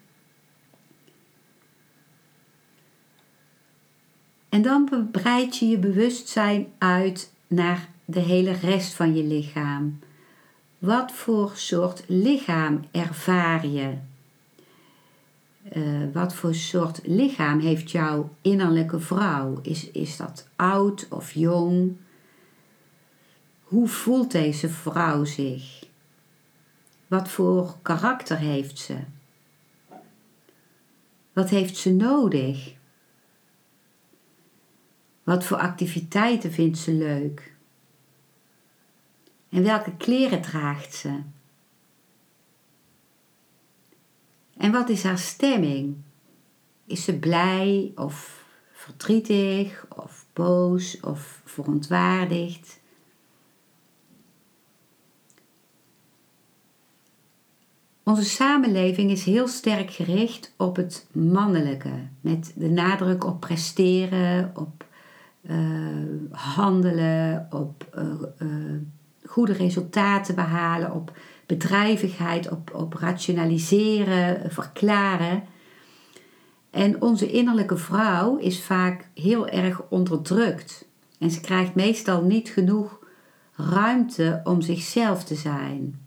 En 4.49 4.61
dan 4.61 5.09
breid 5.11 5.57
je 5.57 5.65
je 5.65 5.77
bewustzijn 5.77 6.67
uit 6.77 7.31
naar 7.47 7.93
de 8.05 8.19
hele 8.19 8.51
rest 8.51 8.93
van 8.93 9.15
je 9.15 9.23
lichaam. 9.23 9.99
Wat 10.77 11.11
voor 11.11 11.51
soort 11.55 12.03
lichaam 12.07 12.85
ervaar 12.91 13.67
je? 13.67 13.93
Uh, 15.73 16.13
wat 16.13 16.33
voor 16.33 16.55
soort 16.55 16.99
lichaam 17.03 17.59
heeft 17.59 17.91
jouw 17.91 18.35
innerlijke 18.41 18.99
vrouw? 18.99 19.59
Is, 19.61 19.91
is 19.91 20.17
dat 20.17 20.47
oud 20.55 21.07
of 21.09 21.31
jong? 21.31 21.95
Hoe 23.63 23.87
voelt 23.87 24.31
deze 24.31 24.69
vrouw 24.69 25.23
zich? 25.23 25.83
Wat 27.07 27.29
voor 27.29 27.75
karakter 27.81 28.37
heeft 28.37 28.79
ze? 28.79 28.97
Wat 31.33 31.49
heeft 31.49 31.77
ze 31.77 31.93
nodig? 31.93 32.73
Wat 35.23 35.43
voor 35.43 35.57
activiteiten 35.57 36.51
vindt 36.51 36.77
ze 36.77 36.93
leuk? 36.93 37.54
En 39.55 39.63
welke 39.63 39.95
kleren 39.97 40.41
draagt 40.41 40.93
ze? 40.93 41.19
En 44.57 44.71
wat 44.71 44.89
is 44.89 45.03
haar 45.03 45.17
stemming? 45.17 45.95
Is 46.85 47.03
ze 47.03 47.19
blij 47.19 47.91
of 47.95 48.45
verdrietig 48.71 49.85
of 49.89 50.25
boos 50.33 50.99
of 50.99 51.41
verontwaardigd? 51.45 52.79
Onze 58.03 58.25
samenleving 58.25 59.11
is 59.11 59.23
heel 59.23 59.47
sterk 59.47 59.91
gericht 59.91 60.53
op 60.57 60.75
het 60.75 61.07
mannelijke, 61.11 62.07
met 62.21 62.53
de 62.55 62.69
nadruk 62.69 63.23
op 63.25 63.39
presteren, 63.39 64.51
op 64.55 64.85
eh, 65.41 65.57
handelen, 66.31 67.47
op 67.51 67.87
eh, 67.91 68.11
eh, 68.37 68.81
goede 69.27 69.53
resultaten 69.53 70.35
behalen, 70.35 70.93
op 70.93 71.17
bedrijvigheid, 71.45 72.49
op, 72.73 72.93
rationaliseren, 72.93 74.51
verklaren. 74.51 75.43
En 76.69 77.01
onze 77.01 77.31
innerlijke 77.31 77.77
vrouw 77.77 78.37
is 78.37 78.63
vaak 78.63 79.09
heel 79.13 79.47
erg 79.47 79.81
onderdrukt. 79.89 80.87
En 81.19 81.31
ze 81.31 81.41
krijgt 81.41 81.75
meestal 81.75 82.23
niet 82.23 82.49
genoeg 82.49 82.99
ruimte 83.55 84.41
om 84.43 84.61
zichzelf 84.61 85.23
te 85.23 85.35
zijn. 85.35 85.99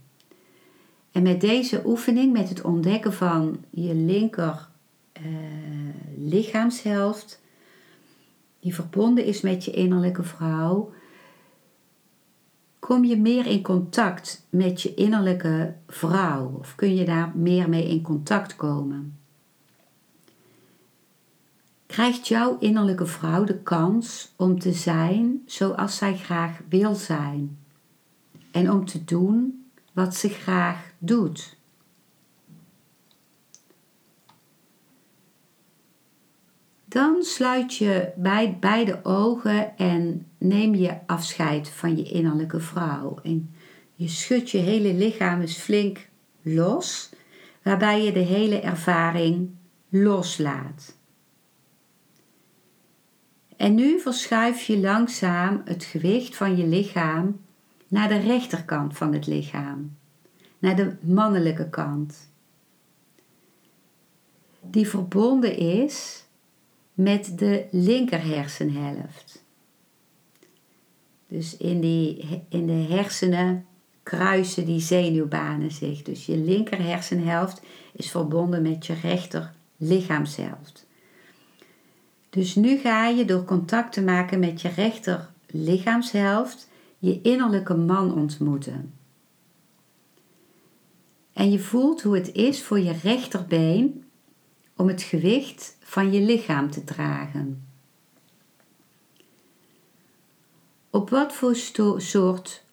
En 1.13 1.23
met 1.23 1.41
deze 1.41 1.83
oefening, 1.85 2.33
met 2.33 2.49
het 2.49 2.63
ontdekken 2.63 3.13
van 3.13 3.65
je 3.71 3.95
linker 3.95 4.69
uh, 5.21 5.27
lichaamshelft, 6.17 7.41
die 8.61 8.75
verbonden 8.75 9.25
is 9.25 9.41
met 9.41 9.65
je 9.65 9.71
innerlijke 9.71 10.23
vrouw, 10.23 10.93
kom 12.79 13.05
je 13.05 13.17
meer 13.17 13.47
in 13.47 13.63
contact 13.63 14.47
met 14.51 14.83
je 14.83 14.95
innerlijke 14.95 15.75
vrouw 15.87 16.57
of 16.59 16.75
kun 16.75 16.95
je 16.95 17.05
daar 17.05 17.33
meer 17.35 17.69
mee 17.69 17.89
in 17.89 18.03
contact 18.03 18.57
komen. 18.57 19.19
Krijgt 21.87 22.29
jouw 22.29 22.59
innerlijke 22.59 23.07
vrouw 23.07 23.45
de 23.45 23.59
kans 23.59 24.33
om 24.37 24.59
te 24.59 24.73
zijn 24.73 25.43
zoals 25.47 25.97
zij 25.97 26.17
graag 26.17 26.61
wil 26.69 26.95
zijn 26.95 27.59
en 28.51 28.71
om 28.71 28.85
te 28.85 29.05
doen 29.05 29.67
wat 29.93 30.15
ze 30.15 30.29
graag 30.29 30.93
doet. 30.99 31.58
Dan 36.89 37.23
sluit 37.23 37.75
je 37.75 38.13
bij 38.17 38.57
beide 38.61 39.01
ogen 39.05 39.77
en 39.77 40.27
neem 40.39 40.75
je 40.75 40.99
afscheid 41.07 41.69
van 41.69 41.97
je 41.97 42.03
innerlijke 42.03 42.61
vrouw. 42.61 43.19
En 43.23 43.55
je 43.95 44.09
schudt 44.09 44.51
je 44.51 44.59
hele 44.59 44.95
lichaam 44.95 45.41
eens 45.41 45.57
flink 45.57 46.09
los, 46.43 47.11
waarbij 47.63 48.05
je 48.05 48.13
de 48.13 48.19
hele 48.19 48.61
ervaring 48.61 49.51
loslaat. 49.89 50.97
En 53.57 53.75
nu 53.75 54.01
verschuif 54.01 54.63
je 54.63 54.79
langzaam 54.79 55.63
het 55.65 55.85
gewicht 55.85 56.37
van 56.37 56.57
je 56.57 56.67
lichaam 56.67 57.41
naar 57.89 58.09
de 58.09 58.19
rechterkant 58.19 58.97
van 58.97 59.13
het 59.13 59.27
lichaam, 59.27 59.97
naar 60.59 60.77
de 60.77 60.97
mannelijke 61.01 61.69
kant, 61.69 62.31
die 64.61 64.89
verbonden 64.89 65.57
is 65.57 66.27
met 66.99 67.39
de 67.39 67.65
linker 67.71 68.25
hersenhelft. 68.25 69.45
Dus 71.29 71.57
in, 71.57 71.81
die, 71.81 72.25
in 72.49 72.67
de 72.67 72.73
hersenen 72.73 73.67
kruisen 74.03 74.65
die 74.65 74.81
zenuwbanen 74.81 75.71
zich. 75.71 76.03
Dus 76.03 76.27
je 76.27 76.37
linker 76.37 76.83
hersenhelft 76.83 77.63
is 77.93 78.11
verbonden 78.11 78.63
met 78.63 78.87
je 78.87 78.95
rechter 78.95 79.53
lichaamshelft. 79.77 80.87
Dus 82.31 82.55
nu 82.55 82.77
ga 82.79 83.09
je 83.09 83.25
door 83.25 83.45
contact 83.45 83.93
te 83.93 84.03
maken 84.03 84.39
met 84.39 84.61
je 84.61 84.69
rechter 84.69 85.31
lichaamshelft 85.47 86.69
je 86.99 87.21
innerlijke 87.21 87.75
man 87.75 88.15
ontmoeten. 88.15 88.93
En 91.33 91.51
je 91.51 91.59
voelt 91.59 92.03
hoe 92.03 92.15
het 92.15 92.33
is 92.33 92.63
voor 92.63 92.81
je 92.81 92.93
rechterbeen 93.03 94.05
om 94.79 94.89
het 94.89 95.03
gewicht 95.03 95.77
van 95.81 96.13
je 96.13 96.21
lichaam 96.21 96.71
te 96.71 96.85
dragen. 96.85 97.67
Op 100.91 101.11
wat 101.11 101.33
voor 101.33 101.57
soort 101.97 102.65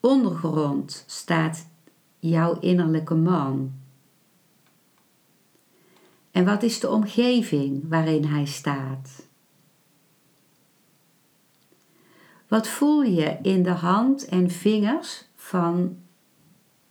ondergrond 0.00 1.04
staat 1.06 1.68
jouw 2.18 2.60
innerlijke 2.60 3.14
man? 3.14 3.72
En 6.30 6.44
wat 6.44 6.62
is 6.62 6.80
de 6.80 6.90
omgeving 6.90 7.88
waarin 7.88 8.24
hij 8.24 8.46
staat? 8.46 9.26
Wat 12.48 12.68
voel 12.68 13.02
je 13.02 13.38
in 13.42 13.62
de 13.62 13.70
hand 13.70 14.24
en 14.24 14.50
vingers 14.50 15.24
van 15.36 15.98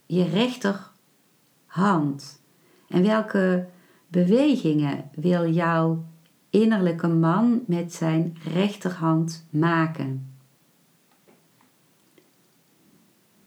je 0.05 0.23
rechterhand? 0.23 2.41
En 2.87 3.03
welke 3.03 3.71
bewegingen 4.13 5.09
wil 5.15 5.51
jouw 5.51 6.05
innerlijke 6.49 7.07
man 7.07 7.63
met 7.67 7.93
zijn 7.93 8.37
rechterhand 8.53 9.47
maken? 9.49 10.35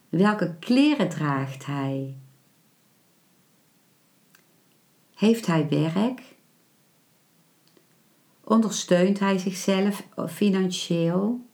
Welke 0.09 0.55
kleren 0.59 1.09
draagt 1.09 1.67
hij? 1.67 2.17
Heeft 5.15 5.47
hij 5.47 5.69
werk? 5.69 6.23
Ondersteunt 8.45 9.19
hij 9.19 9.39
zichzelf 9.39 10.07
financieel? 10.29 11.47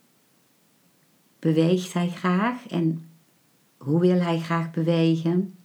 Beweegt 1.38 1.92
hij 1.92 2.08
graag 2.08 2.68
en 2.68 3.10
hoe 3.76 4.00
wil 4.00 4.20
hij 4.20 4.38
graag 4.40 4.70
bewegen? 4.70 5.56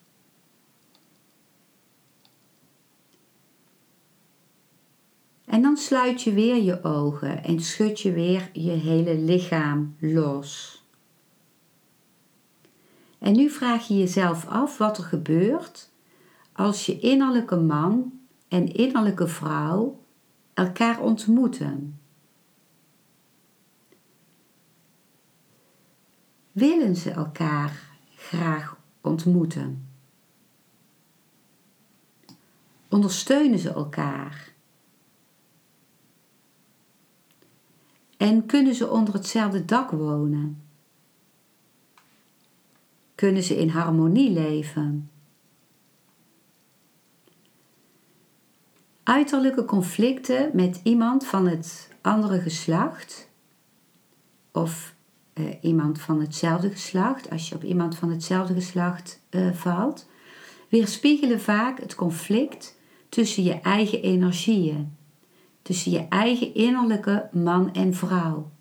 En 5.58 5.64
dan 5.64 5.78
sluit 5.78 6.22
je 6.22 6.34
weer 6.34 6.64
je 6.64 6.84
ogen 6.84 7.44
en 7.44 7.60
schud 7.60 8.00
je 8.00 8.12
weer 8.12 8.50
je 8.54 8.72
hele 8.72 9.18
lichaam 9.18 9.96
los. 10.00 10.84
En 13.18 13.34
nu 13.34 13.50
vraag 13.50 13.88
je 13.88 13.98
jezelf 13.98 14.48
af 14.48 14.78
wat 14.78 14.98
er 14.98 15.04
gebeurt 15.04 15.90
als 16.54 16.86
je 16.86 17.00
innerlijke 17.00 17.56
man 17.56 18.20
en 18.48 18.74
innerlijke 18.74 19.28
vrouw 19.28 20.04
elkaar 20.54 21.00
ontmoeten. 21.00 22.00
Willen 26.52 26.96
ze 26.96 27.12
elkaar 27.12 27.90
graag 28.16 28.78
ontmoeten? 29.02 29.88
Ondersteunen 32.90 33.60
ze 33.60 33.70
elkaar? 33.70 34.56
En 38.18 38.46
kunnen 38.46 38.76
ze 38.76 38.90
onder 38.90 39.14
hetzelfde 39.14 39.66
dak 39.66 39.92
wonen? 39.92 40.62
Kunnen 43.16 43.44
ze 43.44 43.58
in 43.58 43.70
harmonie 43.70 44.32
leven? 44.32 45.10
Uiterlijke 49.04 49.66
conflicten 49.66 50.50
met 50.54 50.80
iemand 50.84 51.26
van 51.26 51.48
het 51.48 51.90
andere 52.02 52.42
geslacht 52.42 53.30
of 54.52 54.96
uh, 55.34 55.46
iemand 55.62 56.02
van 56.02 56.22
hetzelfde 56.22 56.70
geslacht, 56.70 57.30
als 57.30 57.50
je 57.50 57.56
op 57.56 57.64
iemand 57.64 57.98
van 57.98 58.10
hetzelfde 58.10 58.54
geslacht 58.54 59.22
uh, 59.30 59.52
valt, 59.52 60.08
weerspiegelen 60.70 61.42
vaak 61.42 61.80
het 61.80 61.96
conflict 61.96 62.78
tussen 63.10 63.44
je 63.44 63.54
eigen 63.62 64.02
energieën, 64.02 64.97
tussen 65.68 65.92
je 65.92 66.08
eigen 66.08 66.54
innerlijke 66.54 67.30
man 67.32 67.74
en 67.74 67.94
vrouw. 67.94 68.52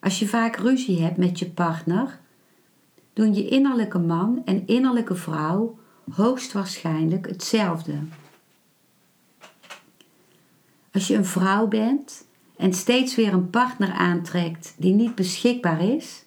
Als 0.00 0.18
je 0.18 0.28
vaak 0.28 0.56
ruzie 0.56 1.02
hebt 1.02 1.16
met 1.16 1.38
je 1.38 1.50
partner, 1.50 2.20
doen 3.12 3.34
je 3.34 3.48
innerlijke 3.48 3.98
man 3.98 4.42
en 4.44 4.66
innerlijke 4.66 5.14
vrouw 5.14 5.78
hoogstwaarschijnlijk 6.12 7.28
hetzelfde. 7.28 7.94
Als 10.92 11.06
je 11.06 11.14
een 11.14 11.24
vrouw 11.24 11.66
bent 11.66 12.26
en 12.56 12.72
steeds 12.72 13.14
weer 13.14 13.32
een 13.32 13.50
partner 13.50 13.92
aantrekt 13.92 14.74
die 14.76 14.94
niet 14.94 15.14
beschikbaar 15.14 15.82
is, 15.82 16.24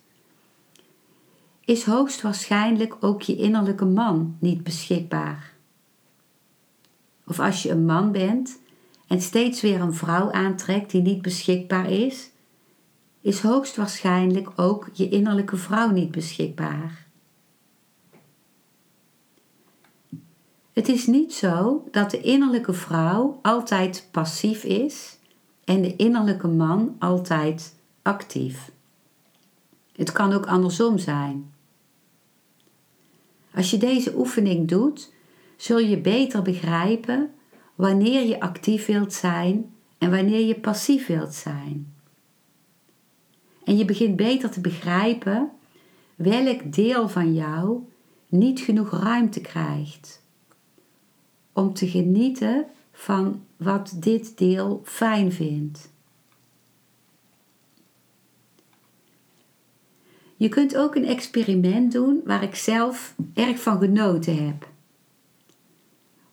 is 1.65 1.83
hoogstwaarschijnlijk 1.83 2.95
ook 2.99 3.21
je 3.21 3.35
innerlijke 3.35 3.85
man 3.85 4.37
niet 4.39 4.63
beschikbaar. 4.63 5.53
Of 7.25 7.39
als 7.39 7.63
je 7.63 7.69
een 7.69 7.85
man 7.85 8.11
bent 8.11 8.63
en 9.07 9.21
steeds 9.21 9.61
weer 9.61 9.81
een 9.81 9.93
vrouw 9.93 10.31
aantrekt 10.31 10.91
die 10.91 11.01
niet 11.01 11.21
beschikbaar 11.21 11.91
is, 11.91 12.29
is 13.21 13.41
hoogstwaarschijnlijk 13.41 14.49
ook 14.55 14.89
je 14.93 15.09
innerlijke 15.09 15.57
vrouw 15.57 15.89
niet 15.89 16.11
beschikbaar. 16.11 17.05
Het 20.73 20.87
is 20.87 21.05
niet 21.05 21.33
zo 21.33 21.87
dat 21.91 22.11
de 22.11 22.21
innerlijke 22.21 22.73
vrouw 22.73 23.39
altijd 23.41 24.07
passief 24.11 24.63
is 24.63 25.17
en 25.63 25.81
de 25.81 25.95
innerlijke 25.95 26.47
man 26.47 26.95
altijd 26.99 27.75
actief. 28.01 28.71
Het 29.95 30.11
kan 30.11 30.33
ook 30.33 30.45
andersom 30.45 30.97
zijn. 30.97 31.53
Als 33.53 33.71
je 33.71 33.77
deze 33.77 34.17
oefening 34.17 34.67
doet, 34.67 35.11
zul 35.55 35.79
je 35.79 35.97
beter 35.97 36.41
begrijpen 36.41 37.34
wanneer 37.75 38.27
je 38.27 38.39
actief 38.39 38.85
wilt 38.85 39.13
zijn 39.13 39.73
en 39.97 40.11
wanneer 40.11 40.45
je 40.45 40.59
passief 40.59 41.07
wilt 41.07 41.33
zijn. 41.33 41.93
En 43.63 43.77
je 43.77 43.85
begint 43.85 44.15
beter 44.15 44.49
te 44.49 44.61
begrijpen 44.61 45.51
welk 46.15 46.73
deel 46.73 47.09
van 47.09 47.33
jou 47.33 47.79
niet 48.27 48.59
genoeg 48.59 48.91
ruimte 48.91 49.41
krijgt 49.41 50.23
om 51.53 51.73
te 51.73 51.87
genieten 51.87 52.65
van 52.91 53.43
wat 53.57 53.95
dit 53.95 54.37
deel 54.37 54.81
fijn 54.83 55.31
vindt. 55.31 55.93
Je 60.37 60.49
kunt 60.49 60.75
ook 60.75 60.95
een 60.95 61.05
experiment 61.05 61.91
doen 61.91 62.21
waar 62.25 62.43
ik 62.43 62.55
zelf 62.55 63.15
erg 63.33 63.59
van 63.59 63.79
genoten 63.79 64.45
heb. 64.45 64.64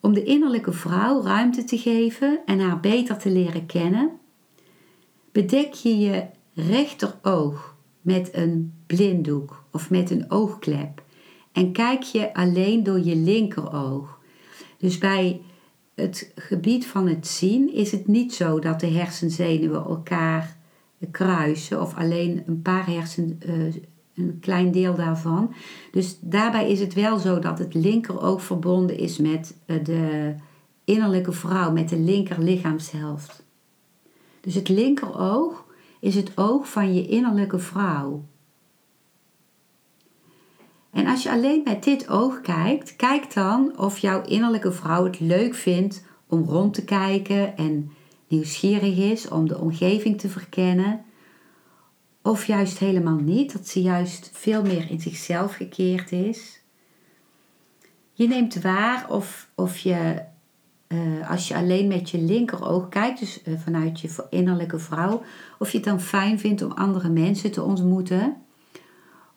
Om 0.03 0.13
de 0.13 0.25
innerlijke 0.25 0.73
vrouw 0.73 1.23
ruimte 1.23 1.65
te 1.65 1.79
geven 1.79 2.41
en 2.47 2.61
haar 2.61 2.81
beter 2.81 3.19
te 3.19 3.31
leren 3.31 3.67
kennen, 3.67 4.11
bedek 5.33 5.73
je 5.73 5.99
je 5.99 6.27
rechteroog 6.55 7.77
met 8.01 8.29
een 8.33 8.73
blinddoek 8.87 9.65
of 9.71 9.91
met 9.91 10.11
een 10.11 10.31
oogklep 10.31 11.03
en 11.53 11.73
kijk 11.73 12.03
je 12.03 12.35
alleen 12.35 12.83
door 12.83 13.01
je 13.01 13.17
linkeroog. 13.17 14.19
Dus 14.79 14.99
bij 14.99 15.41
het 15.95 16.33
gebied 16.37 16.87
van 16.87 17.09
het 17.09 17.27
zien 17.27 17.75
is 17.75 17.93
het 17.93 18.07
niet 18.07 18.35
zo 18.35 18.59
dat 18.59 18.81
de 18.81 18.87
hersenzenuwen 18.87 19.85
elkaar 19.85 20.57
kruisen 21.11 21.81
of 21.81 21.97
alleen 21.97 22.43
een 22.47 22.63
paar 22.63 22.87
hersen, 22.87 23.41
uh, 23.47 23.75
een 24.15 24.39
klein 24.41 24.73
deel 24.73 24.95
daarvan. 24.95 25.55
Dus 25.91 26.19
daarbij 26.21 26.71
is 26.71 26.81
het 26.81 26.95
wel 26.95 27.19
zo 27.19 27.39
dat 27.39 27.59
het 27.59 27.75
linkeroog 27.75 28.43
verbonden 28.43 28.99
is 28.99 29.19
met 29.19 29.57
eh, 29.67 29.85
de 29.85 30.35
innerlijke 30.85 31.33
vrouw, 31.33 31.73
met 31.73 31.89
de 31.89 31.99
linker 31.99 32.43
lichaamshelft. 32.43 33.45
Dus 34.41 34.55
het 34.55 34.69
linkeroog 34.69 35.65
is 36.01 36.15
het 36.15 36.33
oog 36.35 36.69
van 36.69 36.95
je 36.95 37.07
innerlijke 37.07 37.59
vrouw. 37.59 38.25
En 40.91 41.07
als 41.07 41.23
je 41.23 41.31
alleen 41.31 41.63
met 41.65 41.85
dit 41.85 42.09
oog 42.09 42.41
kijkt, 42.41 42.97
kijk 42.97 43.35
dan 43.35 43.79
of 43.79 43.99
jouw 43.99 44.23
innerlijke 44.23 44.73
vrouw 44.73 45.05
het 45.05 45.21
leuk 45.21 45.55
vindt 45.55 46.05
om 46.27 46.45
rond 46.45 46.75
te 46.75 46.85
kijken 46.85 47.57
en 47.57 47.93
nieuwsgierig 48.29 48.97
is 48.97 49.29
om 49.29 49.49
de 49.49 49.59
omgeving 49.59 50.21
te 50.21 50.29
verkennen. 50.29 51.05
Of 52.23 52.45
juist 52.45 52.79
helemaal 52.79 53.19
niet, 53.19 53.53
dat 53.53 53.67
ze 53.67 53.83
juist 53.83 54.31
veel 54.33 54.63
meer 54.63 54.91
in 54.91 55.01
zichzelf 55.01 55.55
gekeerd 55.55 56.13
is. 56.13 56.61
Je 58.13 58.29
neemt 58.29 58.63
waar 58.63 59.07
of, 59.11 59.49
of 59.55 59.79
je, 59.79 60.23
uh, 60.89 61.31
als 61.31 61.49
je 61.49 61.55
alleen 61.55 61.89
met 61.89 62.11
je 62.11 62.19
linkeroog 62.19 62.89
kijkt, 62.89 63.19
dus 63.19 63.41
uh, 63.45 63.61
vanuit 63.61 64.01
je 64.01 64.27
innerlijke 64.31 64.79
vrouw, 64.79 65.23
of 65.59 65.71
je 65.71 65.77
het 65.77 65.87
dan 65.87 66.01
fijn 66.01 66.39
vindt 66.39 66.63
om 66.63 66.73
andere 66.73 67.09
mensen 67.09 67.51
te 67.51 67.63
ontmoeten. 67.63 68.37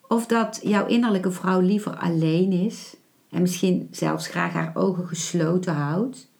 Of 0.08 0.26
dat 0.26 0.60
jouw 0.62 0.86
innerlijke 0.86 1.30
vrouw 1.30 1.60
liever 1.60 1.96
alleen 1.96 2.52
is 2.52 2.96
en 3.30 3.40
misschien 3.40 3.88
zelfs 3.90 4.26
graag 4.26 4.52
haar 4.52 4.70
ogen 4.74 5.08
gesloten 5.08 5.74
houdt. 5.74 6.30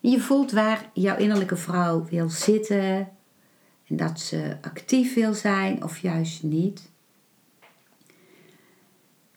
je 0.00 0.20
voelt 0.20 0.52
waar 0.52 0.90
jouw 0.92 1.16
innerlijke 1.16 1.56
vrouw 1.56 2.04
wil 2.04 2.28
zitten 2.28 3.08
en 3.88 3.96
dat 3.96 4.20
ze 4.20 4.56
actief 4.60 5.14
wil 5.14 5.34
zijn 5.34 5.84
of 5.84 5.98
juist 5.98 6.42
niet. 6.42 6.90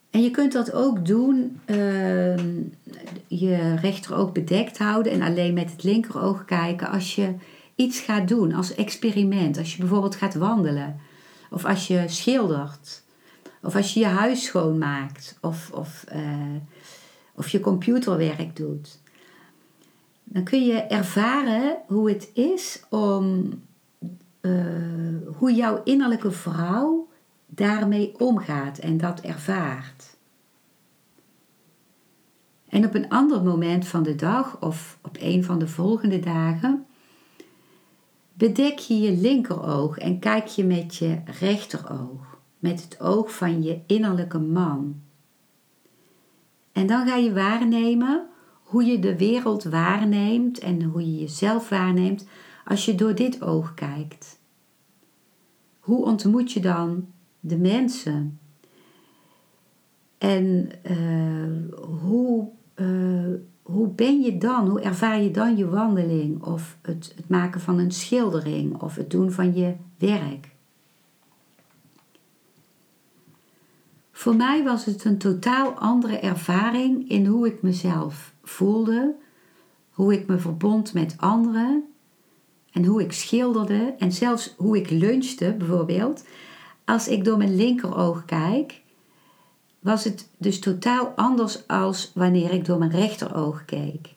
En 0.10 0.22
je 0.24 0.32
kunt 0.32 0.52
dat 0.52 0.74
ook 0.74 1.06
doen, 1.06 1.60
uh, 1.66 2.38
je 3.28 3.76
rechteroog 3.76 4.32
bedekt 4.32 4.78
houden 4.78 5.12
en 5.12 5.22
alleen 5.22 5.54
met 5.54 5.72
het 5.72 5.84
linkeroog 5.84 6.46
kijken 6.46 6.90
als 6.90 7.16
je 7.16 7.34
iets 7.76 8.00
gaat 8.00 8.28
doen 8.28 8.54
als 8.54 8.76
experiment. 8.76 9.58
Als 9.58 9.72
je 9.72 9.80
bijvoorbeeld 9.80 10.16
gaat 10.16 10.36
wandelen 10.36 11.00
of 11.50 11.66
als 11.66 11.88
je 11.88 12.04
schildert. 12.08 13.04
Of 13.62 13.76
als 13.76 13.94
je 13.94 14.00
je 14.00 14.06
huis 14.06 14.44
schoonmaakt. 14.44 15.38
Of, 15.42 15.72
of, 15.74 16.06
uh, 16.16 16.56
of 17.36 17.50
je 17.50 17.60
computerwerk 17.60 18.56
doet. 18.56 19.00
Dan 20.24 20.44
kun 20.44 20.66
je 20.66 20.82
ervaren 20.82 21.78
hoe 21.88 22.10
het 22.10 22.30
is 22.34 22.84
om. 22.90 23.50
Uh, 24.42 25.36
hoe 25.38 25.54
jouw 25.54 25.82
innerlijke 25.84 26.32
vrouw 26.32 27.08
daarmee 27.46 28.20
omgaat 28.20 28.78
en 28.78 28.98
dat 28.98 29.22
ervaart. 29.22 30.18
En 32.68 32.86
op 32.86 32.94
een 32.94 33.10
ander 33.10 33.44
moment 33.44 33.88
van 33.88 34.04
de 34.04 34.16
dag 34.16 34.62
of 34.62 35.00
op 35.02 35.18
een 35.20 35.44
van 35.44 35.60
de 35.60 35.68
volgende 35.68 36.20
dagen 36.20 36.86
Bedek 38.40 38.80
je 38.80 39.00
je 39.00 39.18
linkeroog 39.18 39.98
en 39.98 40.20
kijk 40.20 40.48
je 40.48 40.64
met 40.64 40.96
je 40.96 41.18
rechteroog, 41.40 42.40
met 42.60 42.84
het 42.84 43.00
oog 43.00 43.36
van 43.36 43.64
je 43.64 43.80
innerlijke 43.88 44.40
man. 44.40 45.02
En 46.72 46.88
dan 46.88 47.08
ga 47.08 47.16
je 47.16 47.34
waarnemen 47.34 48.28
hoe 48.64 48.86
je 48.86 49.00
de 49.00 49.18
wereld 49.18 49.64
waarneemt 49.64 50.60
en 50.60 50.84
hoe 50.84 51.02
je 51.02 51.20
jezelf 51.20 51.70
waarneemt 51.70 52.26
als 52.70 52.86
je 52.86 52.96
door 52.96 53.16
dit 53.16 53.42
oog 53.42 53.74
kijkt. 53.74 54.40
Hoe 55.80 56.06
ontmoet 56.06 56.52
je 56.52 56.60
dan 56.60 57.08
de 57.40 57.58
mensen? 57.58 58.40
En 60.18 60.70
uh, 60.92 61.74
hoe 62.02 62.50
uh, 62.76 63.34
hoe 63.62 63.88
ben 63.88 64.22
je 64.22 64.38
dan? 64.38 64.68
Hoe 64.68 64.82
ervaar 64.82 65.22
je 65.22 65.32
dan 65.32 65.58
je 65.58 65.70
wandeling 65.70 66.44
of 66.44 66.78
het, 66.82 67.14
het 67.16 67.30
maken 67.30 67.62
van 67.62 67.80
een 67.80 67.92
schildering 67.92 68.82
of 68.82 68.96
het 68.96 69.10
doen 69.10 69.32
van 69.32 69.56
je 69.56 69.76
werk? 69.98 70.56
Voor 74.12 74.36
mij 74.36 74.64
was 74.64 74.86
het 74.86 75.06
een 75.06 75.18
totaal 75.18 75.72
andere 75.72 76.20
ervaring 76.20 77.10
in 77.10 77.26
hoe 77.26 77.48
ik 77.48 77.62
mezelf 77.62 78.34
voelde, 78.44 79.16
hoe 79.90 80.14
ik 80.14 80.28
me 80.28 80.38
verbond 80.38 80.94
met 80.94 81.16
anderen 81.18 81.89
en 82.74 82.86
hoe 82.86 83.02
ik 83.02 83.12
schilderde 83.12 83.96
en 83.98 84.12
zelfs 84.12 84.54
hoe 84.58 84.78
ik 84.78 84.90
lunchte 84.90 85.56
bijvoorbeeld. 85.58 86.24
Als 86.86 87.08
ik 87.08 87.24
door 87.24 87.38
mijn 87.38 87.56
linkeroog 87.56 88.26
kijk, 88.26 88.82
was 89.80 90.04
het 90.04 90.30
dus 90.38 90.60
totaal 90.60 91.08
anders 91.16 91.68
als 91.68 92.12
wanneer 92.14 92.52
ik 92.52 92.66
door 92.66 92.78
mijn 92.78 92.92
rechteroog 92.92 93.66
keek. 93.66 94.14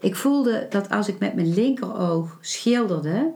Ik 0.00 0.16
voelde 0.16 0.66
dat 0.70 0.90
als 0.90 1.08
ik 1.08 1.18
met 1.18 1.34
mijn 1.34 1.54
linkeroog 1.54 2.38
schilderde, 2.40 3.32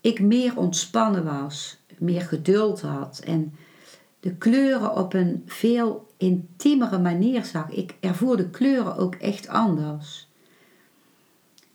ik 0.00 0.20
meer 0.20 0.56
ontspannen 0.56 1.24
was, 1.24 1.78
meer 1.98 2.20
geduld 2.22 2.80
had 2.80 3.18
en 3.24 3.54
de 4.20 4.34
kleuren 4.34 4.94
op 4.94 5.14
een 5.14 5.42
veel 5.46 6.06
intiemere 6.16 6.98
manier 6.98 7.44
zag. 7.44 7.70
Ik 7.70 7.96
ervoer 8.00 8.36
de 8.36 8.50
kleuren 8.50 8.96
ook 8.96 9.14
echt 9.14 9.48
anders. 9.48 10.27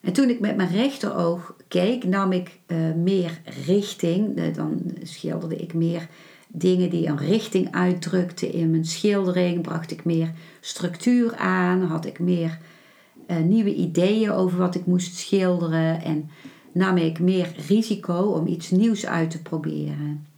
En 0.03 0.13
toen 0.13 0.29
ik 0.29 0.39
met 0.39 0.55
mijn 0.55 0.69
rechteroog 0.69 1.55
keek, 1.67 2.03
nam 2.03 2.31
ik 2.31 2.59
uh, 2.67 2.77
meer 2.93 3.41
richting. 3.65 4.51
dan 4.53 4.81
schilderde 5.03 5.55
ik 5.55 5.73
meer 5.73 6.07
dingen 6.47 6.89
die 6.89 7.07
een 7.07 7.17
richting 7.17 7.71
uitdrukten 7.71 8.53
in 8.53 8.71
mijn 8.71 8.85
schildering, 8.85 9.61
bracht 9.61 9.91
ik 9.91 10.05
meer 10.05 10.31
structuur 10.59 11.35
aan, 11.35 11.81
had 11.81 12.05
ik 12.05 12.19
meer 12.19 12.57
uh, 13.27 13.37
nieuwe 13.37 13.75
ideeën 13.75 14.31
over 14.31 14.57
wat 14.57 14.75
ik 14.75 14.85
moest 14.85 15.15
schilderen 15.15 16.01
en 16.01 16.29
nam 16.71 16.97
ik 16.97 17.19
meer 17.19 17.55
risico 17.67 18.13
om 18.13 18.47
iets 18.47 18.69
nieuws 18.69 19.05
uit 19.05 19.31
te 19.31 19.41
proberen. 19.41 20.32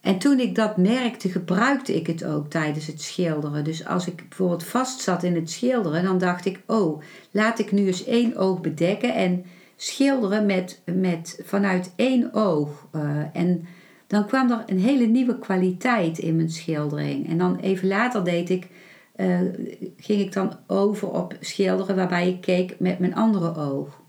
En 0.00 0.18
toen 0.18 0.40
ik 0.40 0.54
dat 0.54 0.76
merkte, 0.76 1.28
gebruikte 1.28 1.94
ik 1.94 2.06
het 2.06 2.24
ook 2.24 2.50
tijdens 2.50 2.86
het 2.86 3.02
schilderen. 3.02 3.64
Dus 3.64 3.86
als 3.86 4.06
ik 4.06 4.28
bijvoorbeeld 4.28 4.64
vast 4.64 5.00
zat 5.00 5.22
in 5.22 5.34
het 5.34 5.50
schilderen, 5.50 6.02
dan 6.02 6.18
dacht 6.18 6.44
ik: 6.44 6.60
Oh, 6.66 7.02
laat 7.30 7.58
ik 7.58 7.72
nu 7.72 7.86
eens 7.86 8.04
één 8.04 8.36
oog 8.36 8.60
bedekken 8.60 9.14
en 9.14 9.44
schilderen 9.76 10.46
met, 10.46 10.82
met, 10.84 11.40
vanuit 11.44 11.92
één 11.96 12.34
oog. 12.34 12.88
Uh, 12.94 13.22
en 13.32 13.66
dan 14.06 14.26
kwam 14.26 14.50
er 14.50 14.62
een 14.66 14.80
hele 14.80 15.06
nieuwe 15.06 15.38
kwaliteit 15.38 16.18
in 16.18 16.36
mijn 16.36 16.50
schildering. 16.50 17.28
En 17.28 17.38
dan 17.38 17.58
even 17.58 17.88
later 17.88 18.24
deed 18.24 18.50
ik, 18.50 18.68
uh, 19.16 19.40
ging 19.96 20.20
ik 20.20 20.32
dan 20.32 20.52
over 20.66 21.10
op 21.10 21.36
schilderen 21.40 21.96
waarbij 21.96 22.28
ik 22.28 22.40
keek 22.40 22.80
met 22.80 22.98
mijn 22.98 23.14
andere 23.14 23.56
oog. 23.56 24.00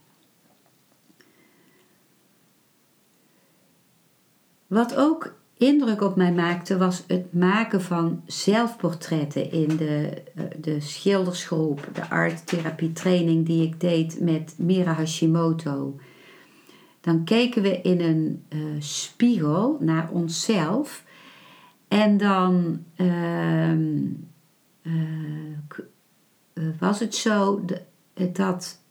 Wat 4.67 4.95
ook 4.95 5.38
indruk 5.59 6.01
op 6.01 6.15
mij 6.15 6.33
maakte 6.33 6.77
was 6.77 7.03
het 7.07 7.33
maken 7.33 7.81
van 7.81 8.21
zelfportretten 8.25 9.51
in 9.51 9.77
de, 9.77 10.23
uh, 10.35 10.43
de 10.61 10.79
schildersgroep, 10.79 11.87
de 11.93 12.09
art 12.09 12.47
therapie 12.47 12.91
training 12.91 13.45
die 13.45 13.63
ik 13.63 13.79
deed 13.79 14.19
met 14.19 14.53
Mira 14.57 14.93
Hashimoto 14.93 15.95
dan 17.01 17.23
keken 17.23 17.61
we 17.61 17.81
in 17.81 18.01
een 18.01 18.45
uh, 18.49 18.81
spiegel 18.81 19.77
naar 19.79 20.09
onszelf. 20.11 21.03
En 21.87 22.17
dan 22.17 22.83
ehm, 22.95 23.97
eh, 24.81 25.51
eh, 26.53 26.63
was 26.79 26.99
het 26.99 27.15
zo 27.15 27.65
dat 28.33 28.81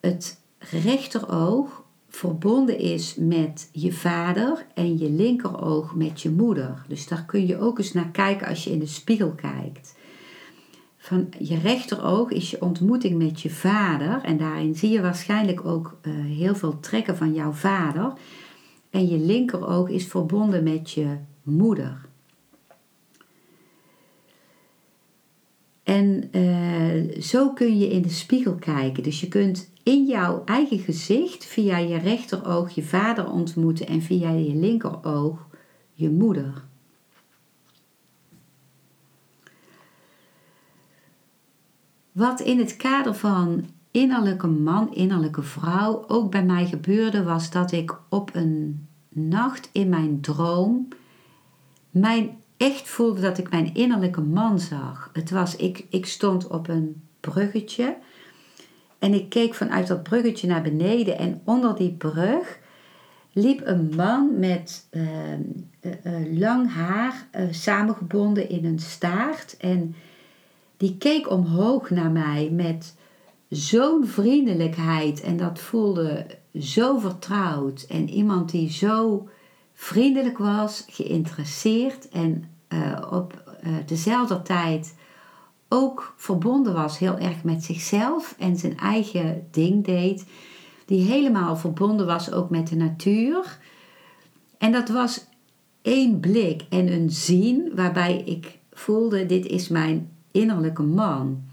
het 0.00 0.40
rechteroog 0.58 1.83
verbonden 2.14 2.78
is 2.78 3.14
met 3.18 3.68
je 3.72 3.92
vader 3.92 4.66
en 4.74 4.98
je 4.98 5.10
linkeroog 5.10 5.94
met 5.94 6.20
je 6.22 6.30
moeder. 6.30 6.84
Dus 6.88 7.08
daar 7.08 7.24
kun 7.24 7.46
je 7.46 7.58
ook 7.58 7.78
eens 7.78 7.92
naar 7.92 8.10
kijken 8.10 8.46
als 8.46 8.64
je 8.64 8.70
in 8.70 8.78
de 8.78 8.86
spiegel 8.86 9.30
kijkt. 9.30 9.96
Van 10.96 11.28
je 11.38 11.58
rechteroog 11.58 12.30
is 12.30 12.50
je 12.50 12.62
ontmoeting 12.62 13.18
met 13.18 13.40
je 13.40 13.50
vader 13.50 14.22
en 14.22 14.36
daarin 14.36 14.74
zie 14.74 14.90
je 14.90 15.00
waarschijnlijk 15.00 15.64
ook 15.64 15.98
heel 16.26 16.54
veel 16.54 16.80
trekken 16.80 17.16
van 17.16 17.34
jouw 17.34 17.52
vader. 17.52 18.12
En 18.90 19.08
je 19.08 19.18
linkeroog 19.18 19.88
is 19.88 20.06
verbonden 20.06 20.62
met 20.62 20.90
je 20.90 21.16
moeder. 21.42 22.08
En 25.84 26.28
uh, 26.32 27.20
zo 27.20 27.52
kun 27.52 27.78
je 27.78 27.88
in 27.88 28.02
de 28.02 28.08
spiegel 28.08 28.54
kijken. 28.54 29.02
Dus 29.02 29.20
je 29.20 29.28
kunt 29.28 29.70
in 29.82 30.06
jouw 30.06 30.42
eigen 30.44 30.78
gezicht 30.78 31.44
via 31.44 31.76
je 31.76 31.98
rechteroog 31.98 32.70
je 32.70 32.82
vader 32.82 33.30
ontmoeten 33.30 33.86
en 33.86 34.02
via 34.02 34.30
je 34.30 34.54
linkeroog 34.54 35.48
je 35.92 36.10
moeder. 36.10 36.62
Wat 42.12 42.40
in 42.40 42.58
het 42.58 42.76
kader 42.76 43.14
van 43.14 43.64
innerlijke 43.90 44.46
man, 44.46 44.94
innerlijke 44.94 45.42
vrouw 45.42 46.04
ook 46.08 46.30
bij 46.30 46.44
mij 46.44 46.66
gebeurde, 46.66 47.22
was 47.22 47.50
dat 47.50 47.72
ik 47.72 47.98
op 48.08 48.34
een 48.34 48.86
nacht 49.08 49.68
in 49.72 49.88
mijn 49.88 50.20
droom 50.20 50.88
mijn 51.94 52.36
echt 52.56 52.88
voelde 52.88 53.20
dat 53.20 53.38
ik 53.38 53.50
mijn 53.50 53.74
innerlijke 53.74 54.20
man 54.20 54.58
zag. 54.58 55.10
Het 55.12 55.30
was, 55.30 55.56
ik, 55.56 55.86
ik 55.88 56.06
stond 56.06 56.46
op 56.46 56.68
een 56.68 57.02
bruggetje 57.20 57.96
en 58.98 59.14
ik 59.14 59.28
keek 59.28 59.54
vanuit 59.54 59.86
dat 59.86 60.02
bruggetje 60.02 60.46
naar 60.46 60.62
beneden 60.62 61.18
en 61.18 61.40
onder 61.44 61.76
die 61.76 61.92
brug 61.92 62.58
liep 63.32 63.60
een 63.64 63.92
man 63.96 64.38
met 64.38 64.86
ehm, 64.90 65.40
eh, 65.80 65.92
eh, 66.02 66.38
lang 66.38 66.72
haar 66.72 67.28
uh, 67.36 67.42
samengebonden 67.50 68.48
in 68.48 68.64
een 68.64 68.78
staart 68.78 69.56
en 69.56 69.94
die 70.76 70.96
keek 70.98 71.30
omhoog 71.30 71.90
naar 71.90 72.10
mij 72.10 72.50
met 72.52 72.94
zo'n 73.48 74.06
vriendelijkheid 74.06 75.20
en 75.20 75.36
dat 75.36 75.58
voelde 75.58 76.26
zo 76.58 76.98
vertrouwd 76.98 77.86
en 77.88 78.08
iemand 78.08 78.50
die 78.50 78.70
zo 78.70 79.28
vriendelijk 79.74 80.38
was, 80.38 80.84
geïnteresseerd 80.86 82.08
en 82.08 82.44
uh, 82.68 83.02
op 83.10 83.56
uh, 83.64 83.76
dezelfde 83.86 84.42
tijd 84.42 84.94
ook 85.68 86.14
verbonden 86.16 86.74
was 86.74 86.98
heel 86.98 87.18
erg 87.18 87.44
met 87.44 87.64
zichzelf 87.64 88.34
en 88.38 88.56
zijn 88.56 88.78
eigen 88.78 89.46
ding 89.50 89.84
deed, 89.84 90.24
die 90.86 91.04
helemaal 91.04 91.56
verbonden 91.56 92.06
was 92.06 92.32
ook 92.32 92.50
met 92.50 92.68
de 92.68 92.76
natuur. 92.76 93.58
En 94.58 94.72
dat 94.72 94.88
was 94.88 95.26
één 95.82 96.20
blik 96.20 96.62
en 96.68 96.92
een 96.92 97.10
zien 97.10 97.72
waarbij 97.74 98.16
ik 98.16 98.58
voelde: 98.72 99.26
dit 99.26 99.46
is 99.46 99.68
mijn 99.68 100.10
innerlijke 100.30 100.82
man. 100.82 101.44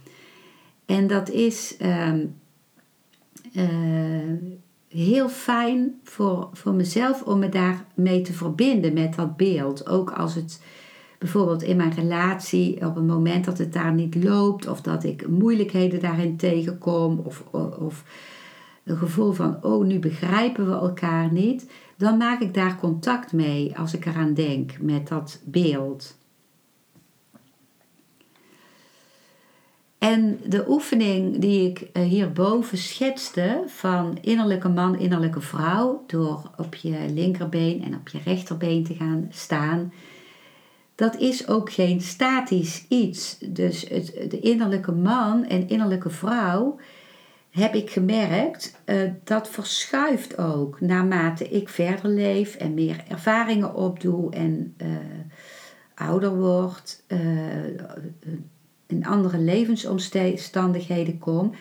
En 0.85 1.07
dat 1.07 1.29
is 1.29 1.75
uh, 1.81 2.13
heel 4.91 5.29
fijn 5.29 5.99
voor, 6.03 6.49
voor 6.53 6.73
mezelf 6.73 7.21
om 7.21 7.39
me 7.39 7.49
daarmee 7.49 8.21
te 8.21 8.33
verbinden 8.33 8.93
met 8.93 9.15
dat 9.15 9.37
beeld. 9.37 9.87
Ook 9.87 10.11
als 10.11 10.35
het 10.35 10.61
bijvoorbeeld 11.19 11.63
in 11.63 11.77
mijn 11.77 11.93
relatie 11.93 12.85
op 12.85 12.95
een 12.95 13.05
moment 13.05 13.45
dat 13.45 13.57
het 13.57 13.73
daar 13.73 13.93
niet 13.93 14.23
loopt 14.23 14.67
of 14.67 14.81
dat 14.81 15.03
ik 15.03 15.27
moeilijkheden 15.27 15.99
daarin 15.99 16.37
tegenkom 16.37 17.19
of, 17.19 17.43
of 17.79 18.03
een 18.83 18.97
gevoel 18.97 19.31
van 19.31 19.63
oh 19.63 19.85
nu 19.85 19.99
begrijpen 19.99 20.65
we 20.65 20.73
elkaar 20.73 21.31
niet, 21.31 21.71
dan 21.97 22.17
maak 22.17 22.41
ik 22.41 22.53
daar 22.53 22.79
contact 22.79 23.33
mee 23.33 23.77
als 23.77 23.93
ik 23.93 24.05
eraan 24.05 24.33
denk 24.33 24.71
met 24.79 25.07
dat 25.07 25.41
beeld. 25.45 26.19
En 30.01 30.39
de 30.45 30.69
oefening 30.69 31.39
die 31.39 31.69
ik 31.69 31.79
eh, 31.93 32.03
hierboven 32.03 32.77
schetste 32.77 33.63
van 33.67 34.17
innerlijke 34.21 34.69
man, 34.69 34.99
innerlijke 34.99 35.41
vrouw, 35.41 36.03
door 36.07 36.51
op 36.57 36.75
je 36.75 37.05
linkerbeen 37.09 37.83
en 37.83 37.95
op 37.95 38.09
je 38.09 38.19
rechterbeen 38.25 38.83
te 38.83 38.93
gaan 38.93 39.27
staan, 39.29 39.93
dat 40.95 41.15
is 41.15 41.47
ook 41.47 41.71
geen 41.71 42.01
statisch 42.01 42.85
iets. 42.87 43.37
Dus 43.39 43.89
het, 43.89 44.25
de 44.29 44.39
innerlijke 44.39 44.91
man 44.91 45.45
en 45.45 45.67
innerlijke 45.69 46.09
vrouw, 46.09 46.79
heb 47.49 47.73
ik 47.73 47.89
gemerkt, 47.89 48.81
uh, 48.85 49.11
dat 49.23 49.49
verschuift 49.49 50.37
ook 50.37 50.81
naarmate 50.81 51.49
ik 51.49 51.69
verder 51.69 52.09
leef 52.09 52.55
en 52.55 52.73
meer 52.73 53.03
ervaringen 53.07 53.75
opdoe 53.75 54.31
en 54.31 54.75
uh, 54.77 54.87
ouder 55.95 56.35
word. 56.35 57.03
In 58.91 59.05
andere 59.05 59.37
levensomstandigheden 59.37 61.19
kom. 61.19 61.51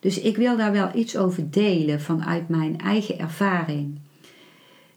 Dus 0.00 0.20
ik 0.20 0.36
wil 0.36 0.56
daar 0.56 0.72
wel 0.72 0.90
iets 0.94 1.16
over 1.16 1.50
delen 1.50 2.00
vanuit 2.00 2.48
mijn 2.48 2.80
eigen 2.80 3.18
ervaring. 3.18 3.98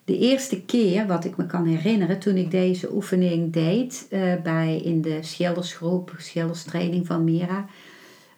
De 0.06 0.18
eerste 0.18 0.62
keer, 0.62 1.08
wat 1.08 1.26
ik 1.26 1.38
me 1.38 1.46
kan 1.46 1.66
herinneren, 1.66 2.20
toen 2.20 2.36
ik 2.36 2.52
deze 2.52 2.94
oefening 2.94 3.54
deed 3.54 4.08
uh, 4.10 4.34
bij, 4.44 4.78
in 4.78 5.02
de 5.02 5.18
schildersgroep, 5.22 6.14
schilderstraining 6.18 7.08
van 7.08 7.24
Mira, 7.24 7.66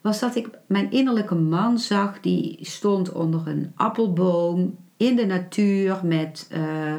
was 0.01 0.19
dat 0.19 0.35
ik 0.35 0.49
mijn 0.67 0.91
innerlijke 0.91 1.35
man 1.35 1.79
zag 1.79 2.19
die 2.19 2.57
stond 2.61 3.11
onder 3.11 3.47
een 3.47 3.71
appelboom 3.75 4.77
in 4.97 5.15
de 5.15 5.25
natuur 5.25 5.99
met 6.03 6.49
uh, 6.53 6.95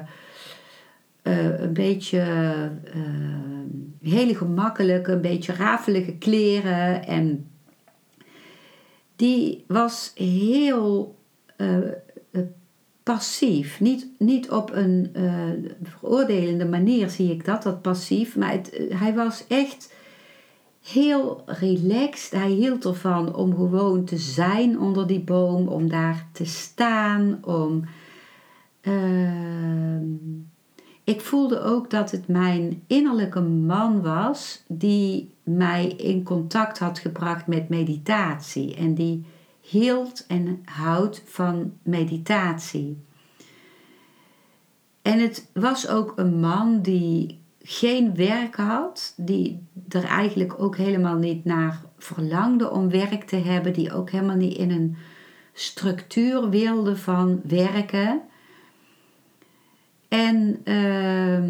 uh, 1.22 1.60
een 1.60 1.72
beetje 1.72 2.22
hele 4.02 4.34
gemakkelijke, 4.34 5.12
een 5.12 5.20
beetje 5.20 5.52
rafelige 5.52 6.12
kleren. 6.12 7.06
En 7.06 7.50
die 9.16 9.64
was 9.66 10.12
heel 10.14 11.18
uh, 11.56 11.78
passief. 13.02 13.80
Niet, 13.80 14.06
niet 14.18 14.50
op 14.50 14.70
een 14.72 15.10
uh, 15.16 15.70
veroordelende 15.82 16.64
manier 16.64 17.10
zie 17.10 17.30
ik 17.30 17.44
dat, 17.44 17.62
dat 17.62 17.82
passief. 17.82 18.36
Maar 18.36 18.60
hij 18.88 19.14
was 19.14 19.44
echt 19.48 19.94
heel 20.82 21.42
relaxed. 21.46 22.40
Hij 22.40 22.50
hield 22.50 22.84
ervan 22.84 23.34
om 23.34 23.54
gewoon 23.54 24.04
te 24.04 24.18
zijn 24.18 24.80
onder 24.80 25.06
die 25.06 25.20
boom, 25.20 25.68
om 25.68 25.88
daar 25.88 26.26
te 26.32 26.44
staan, 26.44 27.38
om. 27.44 27.84
Uh, 28.82 30.00
ik 31.04 31.20
voelde 31.20 31.60
ook 31.60 31.90
dat 31.90 32.10
het 32.10 32.28
mijn 32.28 32.82
innerlijke 32.86 33.40
man 33.40 34.02
was 34.02 34.62
die 34.68 35.34
mij 35.42 35.86
in 35.86 36.22
contact 36.22 36.78
had 36.78 36.98
gebracht 36.98 37.46
met 37.46 37.68
meditatie 37.68 38.74
en 38.76 38.94
die 38.94 39.24
hield 39.60 40.24
en 40.26 40.62
houdt 40.64 41.22
van 41.24 41.72
meditatie. 41.82 42.96
En 45.02 45.18
het 45.18 45.50
was 45.54 45.88
ook 45.88 46.12
een 46.16 46.40
man 46.40 46.82
die 46.82 47.40
geen 47.62 48.14
werk 48.14 48.56
had, 48.56 49.14
die 49.16 49.66
er 49.88 50.04
eigenlijk 50.04 50.54
ook 50.58 50.76
helemaal 50.76 51.16
niet 51.16 51.44
naar 51.44 51.82
verlangde 51.98 52.70
om 52.70 52.90
werk 52.90 53.24
te 53.24 53.36
hebben, 53.36 53.72
die 53.72 53.92
ook 53.92 54.10
helemaal 54.10 54.36
niet 54.36 54.56
in 54.56 54.70
een 54.70 54.96
structuur 55.52 56.50
wilde 56.50 56.96
van 56.96 57.40
werken. 57.44 58.22
En 60.12 60.60
uh, 60.64 61.42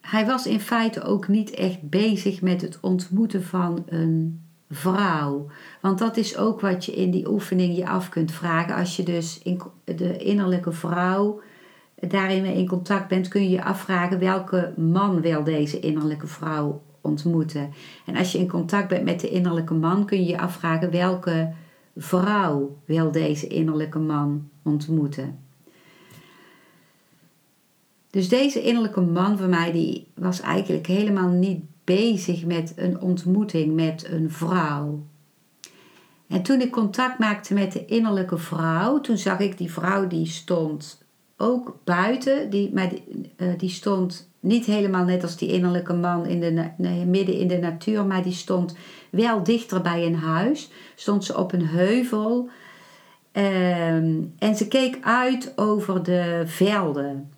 hij 0.00 0.26
was 0.26 0.46
in 0.46 0.60
feite 0.60 1.02
ook 1.02 1.28
niet 1.28 1.50
echt 1.50 1.82
bezig 1.82 2.42
met 2.42 2.60
het 2.60 2.78
ontmoeten 2.80 3.42
van 3.42 3.82
een 3.86 4.42
vrouw. 4.70 5.46
Want 5.80 5.98
dat 5.98 6.16
is 6.16 6.36
ook 6.36 6.60
wat 6.60 6.84
je 6.84 6.92
in 6.92 7.10
die 7.10 7.28
oefening 7.28 7.76
je 7.76 7.88
af 7.88 8.08
kunt 8.08 8.32
vragen. 8.32 8.74
Als 8.74 8.96
je 8.96 9.02
dus 9.02 9.40
in 9.42 9.62
de 9.84 10.16
innerlijke 10.16 10.72
vrouw 10.72 11.40
daarin 11.94 12.42
mee 12.42 12.56
in 12.56 12.68
contact 12.68 13.08
bent, 13.08 13.28
kun 13.28 13.42
je 13.42 13.50
je 13.50 13.64
afvragen 13.64 14.18
welke 14.18 14.72
man 14.76 15.20
wil 15.20 15.44
deze 15.44 15.80
innerlijke 15.80 16.26
vrouw 16.26 16.82
ontmoeten. 17.00 17.70
En 18.06 18.16
als 18.16 18.32
je 18.32 18.38
in 18.38 18.48
contact 18.48 18.88
bent 18.88 19.04
met 19.04 19.20
de 19.20 19.28
innerlijke 19.28 19.74
man, 19.74 20.06
kun 20.06 20.18
je 20.18 20.30
je 20.30 20.40
afvragen 20.40 20.90
welke 20.90 21.52
vrouw 21.96 22.76
wil 22.84 23.10
deze 23.10 23.46
innerlijke 23.46 23.98
man 23.98 24.48
ontmoeten. 24.62 25.45
Dus 28.16 28.28
deze 28.28 28.62
innerlijke 28.62 29.00
man 29.00 29.38
van 29.38 29.48
mij, 29.48 29.72
die 29.72 30.06
was 30.14 30.40
eigenlijk 30.40 30.86
helemaal 30.86 31.28
niet 31.28 31.60
bezig 31.84 32.44
met 32.44 32.72
een 32.76 33.00
ontmoeting 33.00 33.74
met 33.74 34.06
een 34.10 34.30
vrouw. 34.30 35.06
En 36.28 36.42
toen 36.42 36.60
ik 36.60 36.70
contact 36.70 37.18
maakte 37.18 37.54
met 37.54 37.72
de 37.72 37.84
innerlijke 37.84 38.38
vrouw, 38.38 39.00
toen 39.00 39.18
zag 39.18 39.38
ik 39.38 39.58
die 39.58 39.72
vrouw 39.72 40.06
die 40.06 40.26
stond 40.26 41.04
ook 41.36 41.78
buiten, 41.84 42.50
die, 42.50 42.74
maar 42.74 42.88
die, 42.88 43.32
eh, 43.36 43.48
die 43.56 43.70
stond 43.70 44.30
niet 44.40 44.66
helemaal 44.66 45.04
net 45.04 45.22
als 45.22 45.36
die 45.36 45.52
innerlijke 45.52 45.94
man 45.94 46.26
in 46.26 46.40
de, 46.40 47.04
midden 47.06 47.38
in 47.38 47.48
de 47.48 47.58
natuur, 47.58 48.06
maar 48.06 48.22
die 48.22 48.32
stond 48.32 48.76
wel 49.10 49.42
dichter 49.42 49.80
bij 49.80 50.06
een 50.06 50.16
huis. 50.16 50.70
Stond 50.94 51.24
ze 51.24 51.36
op 51.38 51.52
een 51.52 51.66
heuvel 51.66 52.48
ehm, 53.32 54.22
en 54.38 54.56
ze 54.56 54.68
keek 54.68 54.98
uit 55.00 55.52
over 55.56 56.02
de 56.02 56.42
velden. 56.46 57.30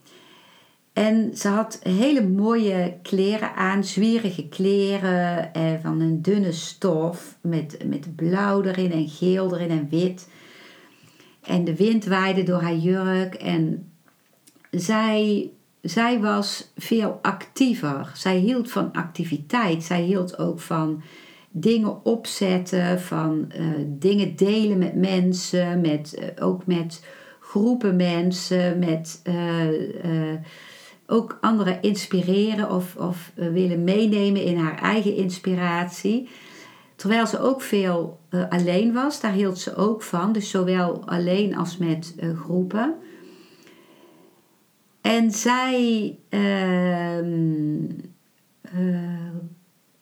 En 0.98 1.36
ze 1.36 1.48
had 1.48 1.80
hele 1.82 2.26
mooie 2.28 2.94
kleren 3.02 3.54
aan, 3.54 3.84
zwierige 3.84 4.48
kleren 4.48 5.54
eh, 5.54 5.72
van 5.82 6.00
een 6.00 6.22
dunne 6.22 6.52
stof 6.52 7.38
met, 7.40 7.78
met 7.86 8.16
blauw 8.16 8.62
erin 8.62 8.92
en 8.92 9.08
geel 9.08 9.54
erin 9.54 9.70
en 9.70 9.88
wit. 9.90 10.28
En 11.42 11.64
de 11.64 11.76
wind 11.76 12.04
waaide 12.04 12.42
door 12.42 12.60
haar 12.60 12.76
jurk 12.76 13.34
en 13.34 13.90
zij, 14.70 15.50
zij 15.80 16.20
was 16.20 16.72
veel 16.76 17.18
actiever. 17.22 18.10
Zij 18.14 18.36
hield 18.36 18.70
van 18.70 18.92
activiteit. 18.92 19.84
Zij 19.84 20.02
hield 20.02 20.38
ook 20.38 20.60
van 20.60 21.02
dingen 21.50 22.04
opzetten, 22.04 23.00
van 23.00 23.52
uh, 23.58 23.66
dingen 23.86 24.36
delen 24.36 24.78
met 24.78 24.94
mensen, 24.94 25.80
met, 25.80 26.18
uh, 26.18 26.46
ook 26.46 26.66
met 26.66 27.04
groepen 27.40 27.96
mensen, 27.96 28.78
met 28.78 29.20
uh, 29.24 30.34
ook 31.10 31.38
anderen 31.40 31.82
inspireren 31.82 32.70
of, 32.70 32.96
of 32.96 33.32
willen 33.34 33.84
meenemen 33.84 34.42
in 34.42 34.56
haar 34.56 34.78
eigen 34.78 35.14
inspiratie. 35.14 36.28
Terwijl 36.96 37.26
ze 37.26 37.40
ook 37.40 37.62
veel 37.62 38.20
alleen 38.48 38.92
was, 38.92 39.20
daar 39.20 39.32
hield 39.32 39.58
ze 39.58 39.76
ook 39.76 40.02
van. 40.02 40.32
Dus 40.32 40.50
zowel 40.50 41.02
alleen 41.06 41.56
als 41.56 41.76
met 41.76 42.14
groepen. 42.36 42.94
En 45.00 45.30
zij 45.30 46.18
uh, 46.30 47.18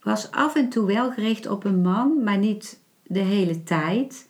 was 0.03 0.31
af 0.31 0.55
en 0.55 0.69
toe 0.69 0.87
wel 0.87 1.13
gericht 1.13 1.49
op 1.49 1.65
een 1.65 1.81
man, 1.81 2.23
maar 2.25 2.39
niet 2.39 2.81
de 3.03 3.19
hele 3.19 3.63
tijd. 3.63 4.29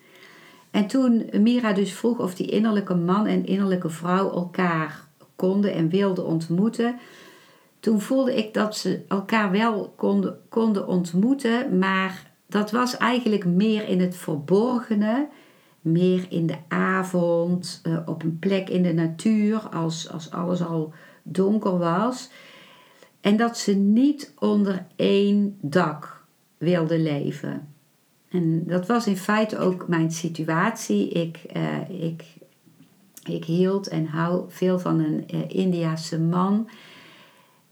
En 0.70 0.87
toen 0.87 1.27
Mira 1.41 1.72
dus 1.72 1.93
vroeg 1.93 2.18
of 2.18 2.35
die 2.35 2.51
innerlijke 2.51 2.95
man 2.95 3.27
en 3.27 3.47
innerlijke 3.47 3.91
vrouw 3.91 4.31
elkaar 4.31 5.05
konden 5.37 5.72
en 5.72 5.89
wilden 5.89 6.24
ontmoeten, 6.24 6.97
toen 7.80 8.01
voelde 8.01 8.37
ik 8.37 8.55
dat 8.55 8.76
ze 8.76 9.03
elkaar 9.09 9.51
wel 9.51 9.93
konden, 9.97 10.39
konden 10.49 10.87
ontmoeten, 10.87 11.78
maar 11.78 12.30
dat 12.47 12.70
was 12.70 12.97
eigenlijk 12.97 13.45
meer 13.45 13.89
in 13.89 14.01
het 14.01 14.16
verborgene 14.16 15.28
meer 15.87 16.26
in 16.28 16.47
de 16.47 16.57
avond, 16.68 17.80
uh, 17.87 17.99
op 18.07 18.22
een 18.22 18.39
plek 18.39 18.68
in 18.68 18.82
de 18.82 18.93
natuur, 18.93 19.59
als, 19.59 20.11
als 20.11 20.30
alles 20.30 20.62
al 20.62 20.93
donker 21.22 21.78
was. 21.78 22.30
En 23.20 23.37
dat 23.37 23.59
ze 23.59 23.74
niet 23.74 24.32
onder 24.39 24.87
één 24.97 25.59
dak 25.61 26.24
wilde 26.59 26.99
leven. 26.99 27.74
En 28.28 28.66
dat 28.66 28.87
was 28.87 29.07
in 29.07 29.16
feite 29.16 29.59
ook 29.59 29.89
mijn 29.89 30.11
situatie. 30.11 31.09
Ik, 31.09 31.39
uh, 31.57 32.05
ik, 32.05 32.24
ik 33.29 33.45
hield 33.45 33.89
en 33.89 34.07
hou 34.07 34.45
veel 34.49 34.79
van 34.79 34.99
een 34.99 35.24
uh, 35.35 35.41
Indiase 35.49 36.20
man. 36.20 36.68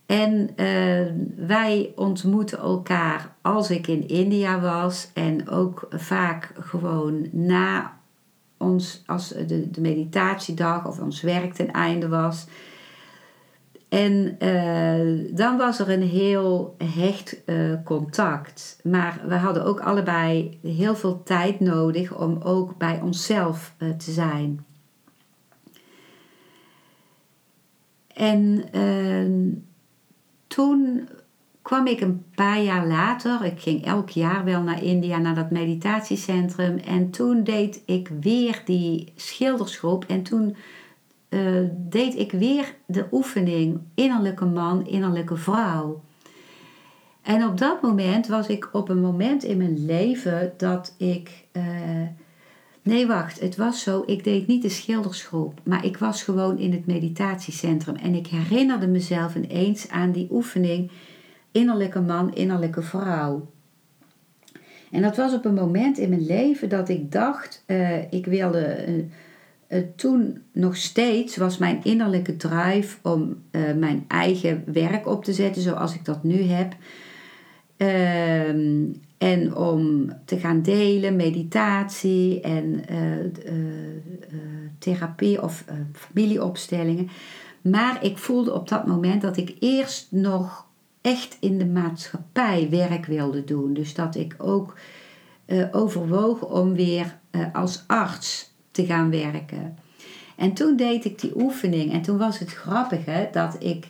En 0.05 0.49
uh, 0.55 1.45
wij 1.47 1.91
ontmoetten 1.95 2.57
elkaar 2.57 3.35
als 3.41 3.69
ik 3.69 3.87
in 3.87 4.07
India 4.07 4.59
was 4.59 5.09
en 5.13 5.49
ook 5.49 5.87
vaak 5.89 6.51
gewoon 6.59 7.27
na 7.31 7.97
ons, 8.57 9.03
als 9.05 9.27
de, 9.27 9.71
de 9.71 9.81
meditatiedag 9.81 10.87
of 10.87 10.99
ons 10.99 11.21
werk 11.21 11.53
ten 11.53 11.71
einde 11.71 12.07
was. 12.07 12.45
En 13.89 14.35
uh, 14.39 15.35
dan 15.35 15.57
was 15.57 15.79
er 15.79 15.89
een 15.89 16.07
heel 16.07 16.75
hecht 16.77 17.41
contact. 17.83 18.79
Maar 18.83 19.21
we 19.27 19.35
hadden 19.35 19.65
ook 19.65 19.79
allebei 19.79 20.59
heel 20.61 20.95
veel 20.95 21.23
tijd 21.23 21.59
nodig 21.59 22.17
om 22.17 22.37
ook 22.41 22.77
bij 22.77 22.99
onszelf 23.01 23.75
te 23.77 24.11
zijn. 24.11 24.65
En 28.15 28.63
ehm, 28.71 29.51
toen 30.47 31.09
kwam 31.61 31.87
ik 31.87 32.01
een 32.01 32.25
paar 32.35 32.61
jaar 32.61 32.87
later, 32.87 33.45
ik 33.45 33.61
ging 33.61 33.85
elk 33.85 34.09
jaar 34.09 34.43
wel 34.43 34.61
naar 34.61 34.83
India, 34.83 35.17
naar 35.17 35.35
dat 35.35 35.51
meditatiecentrum. 35.51 36.77
En 36.77 37.09
toen 37.09 37.43
deed 37.43 37.81
ik 37.85 38.11
weer 38.21 38.61
die 38.65 39.11
schildersgroep. 39.15 40.05
En 40.07 40.23
toen 40.23 40.55
uh, 41.29 41.69
deed 41.71 42.15
ik 42.15 42.31
weer 42.31 42.75
de 42.85 43.05
oefening 43.11 43.79
innerlijke 43.95 44.45
man, 44.45 44.87
innerlijke 44.87 45.35
vrouw. 45.35 46.01
En 47.21 47.45
op 47.47 47.57
dat 47.57 47.81
moment 47.81 48.27
was 48.27 48.47
ik 48.47 48.69
op 48.71 48.89
een 48.89 49.01
moment 49.01 49.43
in 49.43 49.57
mijn 49.57 49.85
leven 49.85 50.53
dat 50.57 50.95
ik. 50.97 51.45
Uh, 51.53 51.63
nee, 52.85 53.07
wacht, 53.07 53.39
het 53.39 53.55
was 53.55 53.83
zo. 53.83 54.03
Ik 54.05 54.23
deed 54.23 54.47
niet 54.47 54.61
de 54.61 54.69
schildersgroep, 54.69 55.61
maar 55.63 55.85
ik 55.85 55.97
was 55.97 56.23
gewoon 56.23 56.57
in 56.57 56.71
het 56.71 56.85
meditatiecentrum. 56.85 57.95
En 57.95 58.13
ik 58.13 58.27
herinnerde 58.27 58.87
mezelf 58.87 59.35
ineens 59.35 59.89
aan 59.89 60.11
die 60.11 60.27
oefening 60.31 60.91
innerlijke 61.51 62.01
man, 62.01 62.33
innerlijke 62.33 62.81
vrouw. 62.81 63.51
En 64.91 65.01
dat 65.01 65.17
was 65.17 65.33
op 65.33 65.45
een 65.45 65.53
moment 65.53 65.97
in 65.97 66.09
mijn 66.09 66.25
leven 66.25 66.69
dat 66.69 66.89
ik 66.89 67.11
dacht, 67.11 67.63
uh, 67.67 68.11
ik 68.11 68.25
wilde. 68.25 68.87
Uh, 68.87 69.03
uh, 69.69 69.83
toen 69.95 70.41
nog 70.51 70.75
steeds 70.75 71.37
was 71.37 71.57
mijn 71.57 71.83
innerlijke 71.83 72.37
drive 72.37 72.97
om 73.01 73.43
mijn 73.75 74.05
eigen 74.07 74.63
werk 74.65 75.07
op 75.07 75.23
te 75.23 75.33
zetten 75.33 75.61
zoals 75.61 75.95
ik 75.95 76.05
dat 76.05 76.23
nu 76.23 76.41
heb. 76.41 76.75
Ehm, 77.77 78.83
en 79.17 79.55
om 79.55 80.11
te 80.25 80.39
gaan 80.39 80.61
delen, 80.61 81.15
meditatie 81.15 82.41
en 82.41 82.83
therapie 84.79 85.41
of 85.41 85.65
familieopstellingen. 85.93 87.09
Maar 87.61 88.03
ik 88.03 88.17
voelde 88.17 88.53
op 88.53 88.69
dat 88.69 88.87
moment 88.87 89.21
dat 89.21 89.37
ik 89.37 89.55
eerst 89.59 90.11
nog 90.11 90.65
echt 91.01 91.37
in 91.39 91.57
de 91.57 91.65
maatschappij 91.65 92.67
werk 92.69 93.05
wilde 93.05 93.43
doen. 93.43 93.73
Dus 93.73 93.93
dat 93.93 94.15
ik 94.15 94.35
ook 94.37 94.77
uh, 95.45 95.65
overwoog 95.71 96.41
om 96.41 96.73
weer 96.73 97.17
als 97.53 97.83
arts 97.87 98.53
te 98.71 98.85
gaan 98.85 99.09
werken. 99.09 99.77
En 100.35 100.53
toen 100.53 100.75
deed 100.75 101.05
ik 101.05 101.19
die 101.19 101.41
oefening 101.41 101.91
en 101.91 102.01
toen 102.01 102.17
was 102.17 102.39
het 102.39 102.53
grappige 102.53 103.29
dat 103.31 103.55
ik, 103.59 103.87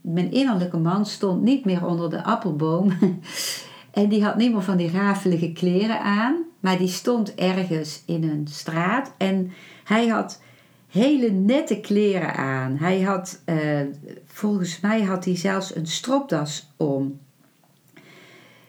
mijn 0.00 0.32
innerlijke 0.32 0.76
man 0.76 1.06
stond 1.06 1.42
niet 1.42 1.64
meer 1.64 1.86
onder 1.86 2.10
de 2.10 2.24
appelboom. 2.24 2.92
en 3.90 4.08
die 4.08 4.24
had 4.24 4.36
niet 4.36 4.52
meer 4.52 4.62
van 4.62 4.76
die 4.76 4.90
rafelige 4.90 5.52
kleren 5.52 6.00
aan, 6.00 6.36
maar 6.60 6.78
die 6.78 6.88
stond 6.88 7.34
ergens 7.34 8.02
in 8.06 8.22
een 8.24 8.46
straat. 8.50 9.12
En 9.16 9.52
hij 9.84 10.06
had 10.06 10.40
hele 10.88 11.30
nette 11.30 11.80
kleren 11.80 12.34
aan. 12.34 12.76
Hij 12.76 13.00
had, 13.00 13.42
uh, 13.46 13.80
volgens 14.24 14.80
mij 14.80 15.02
had 15.02 15.24
hij 15.24 15.36
zelfs 15.36 15.76
een 15.76 15.86
stropdas 15.86 16.70
om. 16.76 17.20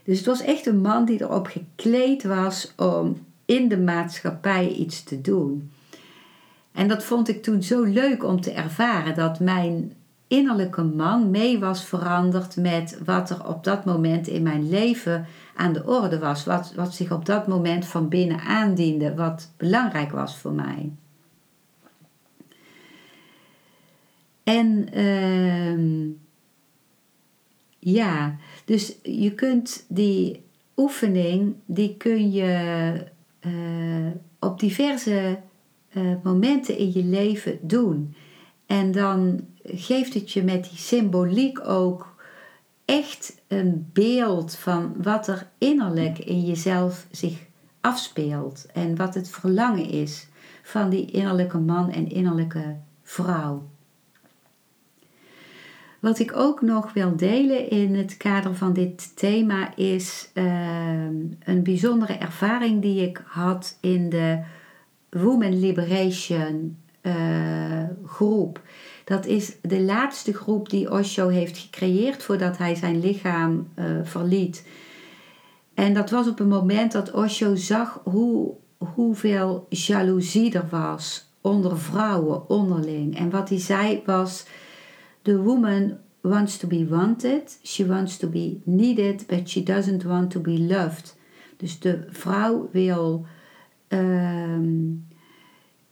Dus 0.03 0.17
het 0.17 0.25
was 0.25 0.41
echt 0.41 0.65
een 0.65 0.81
man 0.81 1.05
die 1.05 1.21
erop 1.21 1.47
gekleed 1.47 2.23
was 2.23 2.73
om 2.77 3.25
in 3.45 3.67
de 3.67 3.79
maatschappij 3.79 4.67
iets 4.67 5.03
te 5.03 5.21
doen. 5.21 5.71
En 6.71 6.87
dat 6.87 7.03
vond 7.03 7.29
ik 7.29 7.43
toen 7.43 7.63
zo 7.63 7.83
leuk 7.83 8.23
om 8.23 8.41
te 8.41 8.51
ervaren 8.51 9.15
dat 9.15 9.39
mijn 9.39 9.93
innerlijke 10.33 10.83
man 10.83 11.29
mee 11.29 11.59
was 11.59 11.85
veranderd 11.85 12.55
met 12.57 12.99
wat 13.05 13.29
er 13.29 13.47
op 13.47 13.63
dat 13.63 13.85
moment 13.85 14.27
in 14.27 14.43
mijn 14.43 14.69
leven 14.69 15.25
aan 15.55 15.73
de 15.73 15.85
orde 15.85 16.19
was. 16.19 16.45
Wat, 16.45 16.73
wat 16.75 16.93
zich 16.93 17.11
op 17.11 17.25
dat 17.25 17.47
moment 17.47 17.85
van 17.85 18.09
binnen 18.09 18.39
aandiende, 18.39 19.15
wat 19.15 19.51
belangrijk 19.57 20.11
was 20.11 20.37
voor 20.37 20.53
mij. 20.53 20.91
En 24.43 24.97
uh, 24.97 26.09
ja, 27.79 28.35
dus 28.65 28.95
je 29.03 29.33
kunt 29.33 29.85
die 29.87 30.43
oefening, 30.77 31.55
die 31.65 31.97
kun 31.97 32.31
je 32.31 32.93
uh, 33.41 34.11
op 34.39 34.59
diverse 34.59 35.39
uh, 35.93 36.13
momenten 36.23 36.77
in 36.77 36.91
je 36.93 37.03
leven 37.03 37.59
doen. 37.61 38.15
En 38.65 38.91
dan 38.91 39.47
geeft 39.63 40.13
het 40.13 40.31
je 40.31 40.43
met 40.43 40.63
die 40.63 40.77
symboliek 40.77 41.67
ook 41.67 42.15
echt 42.85 43.41
een 43.47 43.89
beeld 43.93 44.55
van 44.55 44.93
wat 44.97 45.27
er 45.27 45.47
innerlijk 45.57 46.19
in 46.19 46.41
jezelf 46.41 47.07
zich 47.11 47.39
afspeelt. 47.81 48.65
En 48.73 48.95
wat 48.95 49.13
het 49.13 49.29
verlangen 49.29 49.89
is 49.89 50.27
van 50.63 50.89
die 50.89 51.11
innerlijke 51.11 51.57
man 51.57 51.91
en 51.91 52.09
innerlijke 52.09 52.75
vrouw. 53.03 53.69
Wat 55.99 56.19
ik 56.19 56.35
ook 56.35 56.61
nog 56.61 56.93
wil 56.93 57.15
delen 57.15 57.69
in 57.69 57.95
het 57.95 58.17
kader 58.17 58.55
van 58.55 58.73
dit 58.73 59.17
thema 59.17 59.75
is 59.75 60.29
uh, 60.33 60.43
een 61.43 61.63
bijzondere 61.63 62.13
ervaring 62.13 62.81
die 62.81 63.07
ik 63.07 63.23
had 63.25 63.77
in 63.81 64.09
de 64.09 64.43
Women 65.09 65.59
Liberation 65.59 66.77
groep. 68.05 68.61
Dat 69.03 69.25
is 69.25 69.55
de 69.61 69.81
laatste 69.81 70.33
groep 70.33 70.69
die 70.69 70.91
Osho 70.91 71.27
heeft 71.27 71.57
gecreëerd 71.57 72.23
voordat 72.23 72.57
hij 72.57 72.75
zijn 72.75 72.99
lichaam 72.99 73.67
verliet. 74.03 74.65
En 75.73 75.93
dat 75.93 76.09
was 76.09 76.27
op 76.27 76.39
een 76.39 76.47
moment 76.47 76.91
dat 76.91 77.11
Osho 77.11 77.55
zag 77.55 78.01
hoe, 78.03 78.53
hoeveel 78.77 79.65
jaloezie 79.69 80.53
er 80.53 80.67
was 80.69 81.33
onder 81.41 81.77
vrouwen 81.79 82.49
onderling. 82.49 83.17
En 83.17 83.29
wat 83.29 83.49
hij 83.49 83.59
zei 83.59 84.01
was: 84.05 84.45
The 85.21 85.41
woman 85.41 85.97
wants 86.21 86.57
to 86.57 86.67
be 86.67 86.87
wanted, 86.87 87.59
she 87.63 87.87
wants 87.87 88.17
to 88.17 88.27
be 88.27 88.61
needed, 88.63 89.27
but 89.27 89.49
she 89.49 89.63
doesn't 89.63 90.03
want 90.03 90.31
to 90.31 90.39
be 90.39 90.59
loved. 90.59 91.17
Dus 91.57 91.79
de 91.79 92.05
vrouw 92.09 92.69
wil 92.71 93.25
um, 93.87 95.07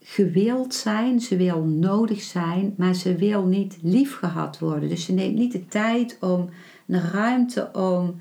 gewild 0.02 0.74
zijn, 0.74 1.20
ze 1.20 1.36
wil 1.36 1.64
nodig 1.64 2.20
zijn, 2.20 2.74
maar 2.76 2.94
ze 2.94 3.16
wil 3.16 3.44
niet 3.44 3.78
lief 3.82 4.16
gehad 4.16 4.58
worden. 4.58 4.88
Dus 4.88 5.04
ze 5.04 5.12
neemt 5.12 5.36
niet 5.36 5.52
de 5.52 5.66
tijd 5.66 6.16
om 6.20 6.48
de 6.84 7.00
ruimte 7.00 7.70
om 7.72 8.20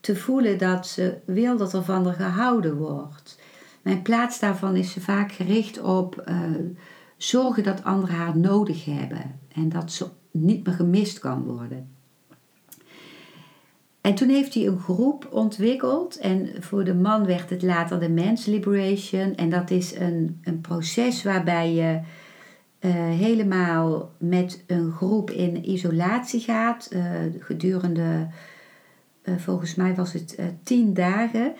te 0.00 0.16
voelen 0.16 0.58
dat 0.58 0.86
ze 0.86 1.18
wil 1.24 1.56
dat 1.56 1.72
er 1.72 1.84
van 1.84 2.04
haar 2.04 2.14
gehouden 2.14 2.76
wordt. 2.76 3.38
Mijn 3.82 4.02
plaats 4.02 4.40
daarvan 4.40 4.76
is 4.76 4.92
ze 4.92 5.00
vaak 5.00 5.32
gericht 5.32 5.80
op 5.80 6.24
uh, 6.28 6.40
zorgen 7.16 7.62
dat 7.62 7.84
anderen 7.84 8.14
haar 8.14 8.38
nodig 8.38 8.84
hebben 8.84 9.40
en 9.52 9.68
dat 9.68 9.92
ze 9.92 10.06
niet 10.30 10.66
meer 10.66 10.74
gemist 10.74 11.18
kan 11.18 11.42
worden. 11.42 11.97
En 14.08 14.14
toen 14.14 14.28
heeft 14.28 14.54
hij 14.54 14.66
een 14.66 14.78
groep 14.78 15.28
ontwikkeld 15.30 16.18
en 16.18 16.48
voor 16.60 16.84
de 16.84 16.94
man 16.94 17.26
werd 17.26 17.50
het 17.50 17.62
later 17.62 18.00
de 18.00 18.08
Men's 18.08 18.46
Liberation. 18.46 19.34
En 19.34 19.50
dat 19.50 19.70
is 19.70 19.94
een, 19.94 20.40
een 20.44 20.60
proces 20.60 21.22
waarbij 21.22 21.72
je 21.72 22.00
uh, 22.80 22.92
helemaal 22.94 24.12
met 24.18 24.64
een 24.66 24.92
groep 24.92 25.30
in 25.30 25.70
isolatie 25.70 26.40
gaat 26.40 26.88
uh, 26.92 27.02
gedurende 27.38 28.28
eh, 29.22 29.34
volgens 29.36 29.74
mij 29.74 29.94
was 29.94 30.12
het 30.12 30.38
tien 30.62 30.94
dagen. 30.94 31.52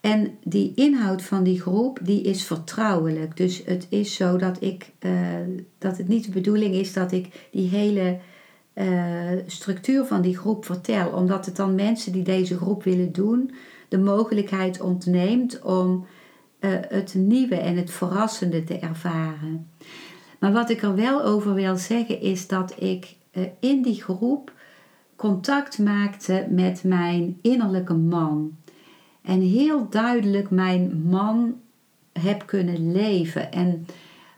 En 0.00 0.38
die 0.44 0.72
inhoud 0.74 1.22
van 1.22 1.42
die 1.42 1.60
groep, 1.60 1.98
die 2.02 2.22
is 2.22 2.44
vertrouwelijk. 2.44 3.36
Dus 3.36 3.62
het 3.64 3.86
is 3.90 4.14
zo 4.14 4.36
dat 4.36 4.62
ik, 4.62 4.90
dat 5.78 5.98
het 5.98 6.08
niet 6.08 6.24
de 6.24 6.30
bedoeling 6.30 6.74
is 6.74 6.92
dat 6.92 7.12
ik 7.12 7.48
die 7.50 7.68
hele 7.68 8.18
structuur 9.46 10.04
van 10.04 10.22
die 10.22 10.36
groep 10.36 10.64
vertel. 10.64 11.10
Omdat 11.10 11.46
het 11.46 11.56
dan 11.56 11.74
mensen 11.74 12.12
die 12.12 12.22
deze 12.22 12.56
groep 12.56 12.82
willen 12.82 13.12
doen, 13.12 13.54
de 13.88 13.98
mogelijkheid 13.98 14.80
ontneemt 14.80 15.62
om 15.62 16.06
het 16.88 17.14
nieuwe 17.14 17.56
en 17.56 17.76
het 17.76 17.90
verrassende 17.90 18.64
te 18.64 18.78
ervaren. 18.78 19.70
Maar 20.38 20.52
wat 20.52 20.70
ik 20.70 20.82
er 20.82 20.94
wel 20.94 21.22
over 21.22 21.54
wil 21.54 21.76
zeggen 21.76 22.20
is 22.20 22.46
dat 22.46 22.82
ik 22.82 23.16
in 23.60 23.82
die 23.82 24.02
groep 24.02 24.52
contact 25.16 25.78
maakte 25.78 26.46
met 26.50 26.84
mijn 26.84 27.38
innerlijke 27.42 27.94
man. 27.94 28.56
En 29.22 29.40
heel 29.40 29.88
duidelijk 29.90 30.50
mijn 30.50 31.02
man 31.08 31.54
heb 32.12 32.46
kunnen 32.46 32.92
leven. 32.92 33.52
En 33.52 33.86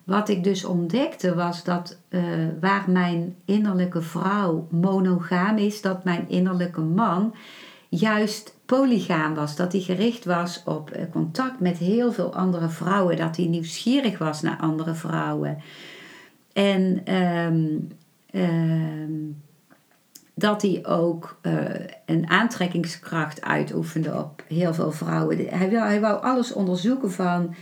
wat 0.06 0.28
ik 0.28 0.44
dus 0.44 0.64
ontdekte 0.64 1.34
was 1.34 1.64
dat 1.64 1.98
uh, 2.08 2.22
waar 2.60 2.90
mijn 2.90 3.36
innerlijke 3.44 4.02
vrouw 4.02 4.66
monogaam 4.70 5.56
is, 5.56 5.80
dat 5.80 6.04
mijn 6.04 6.28
innerlijke 6.28 6.80
man 6.80 7.34
juist 7.88 8.54
polygaam 8.66 9.34
was. 9.34 9.56
Dat 9.56 9.72
hij 9.72 9.80
gericht 9.80 10.24
was 10.24 10.62
op 10.64 10.96
uh, 10.96 11.02
contact 11.10 11.60
met 11.60 11.78
heel 11.78 12.12
veel 12.12 12.34
andere 12.34 12.68
vrouwen. 12.68 13.16
Dat 13.16 13.36
hij 13.36 13.46
nieuwsgierig 13.46 14.18
was 14.18 14.42
naar 14.42 14.58
andere 14.60 14.94
vrouwen. 14.94 15.58
En 16.52 17.14
um, 17.14 17.88
dat 20.34 20.62
hij 20.62 20.86
ook 20.86 21.38
uh, 21.42 21.64
een 22.06 22.30
aantrekkingskracht 22.30 23.42
uitoefende 23.42 24.14
op 24.14 24.42
heel 24.48 24.74
veel 24.74 24.92
vrouwen. 24.92 25.36
Hij 25.48 25.70
wou, 25.70 25.86
hij 25.86 26.00
wou 26.00 26.22
alles 26.22 26.52
onderzoeken 26.52 27.12
van 27.12 27.54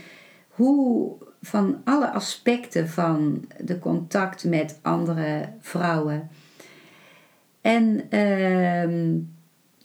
hoe, 0.49 1.17
van 1.45 1.81
alle 1.83 2.11
aspecten 2.11 2.89
van 2.89 3.45
de 3.59 3.79
contact 3.79 4.43
met 4.43 4.79
andere 4.81 5.49
vrouwen. 5.59 6.29
En 7.61 8.01
uh, 8.09 9.19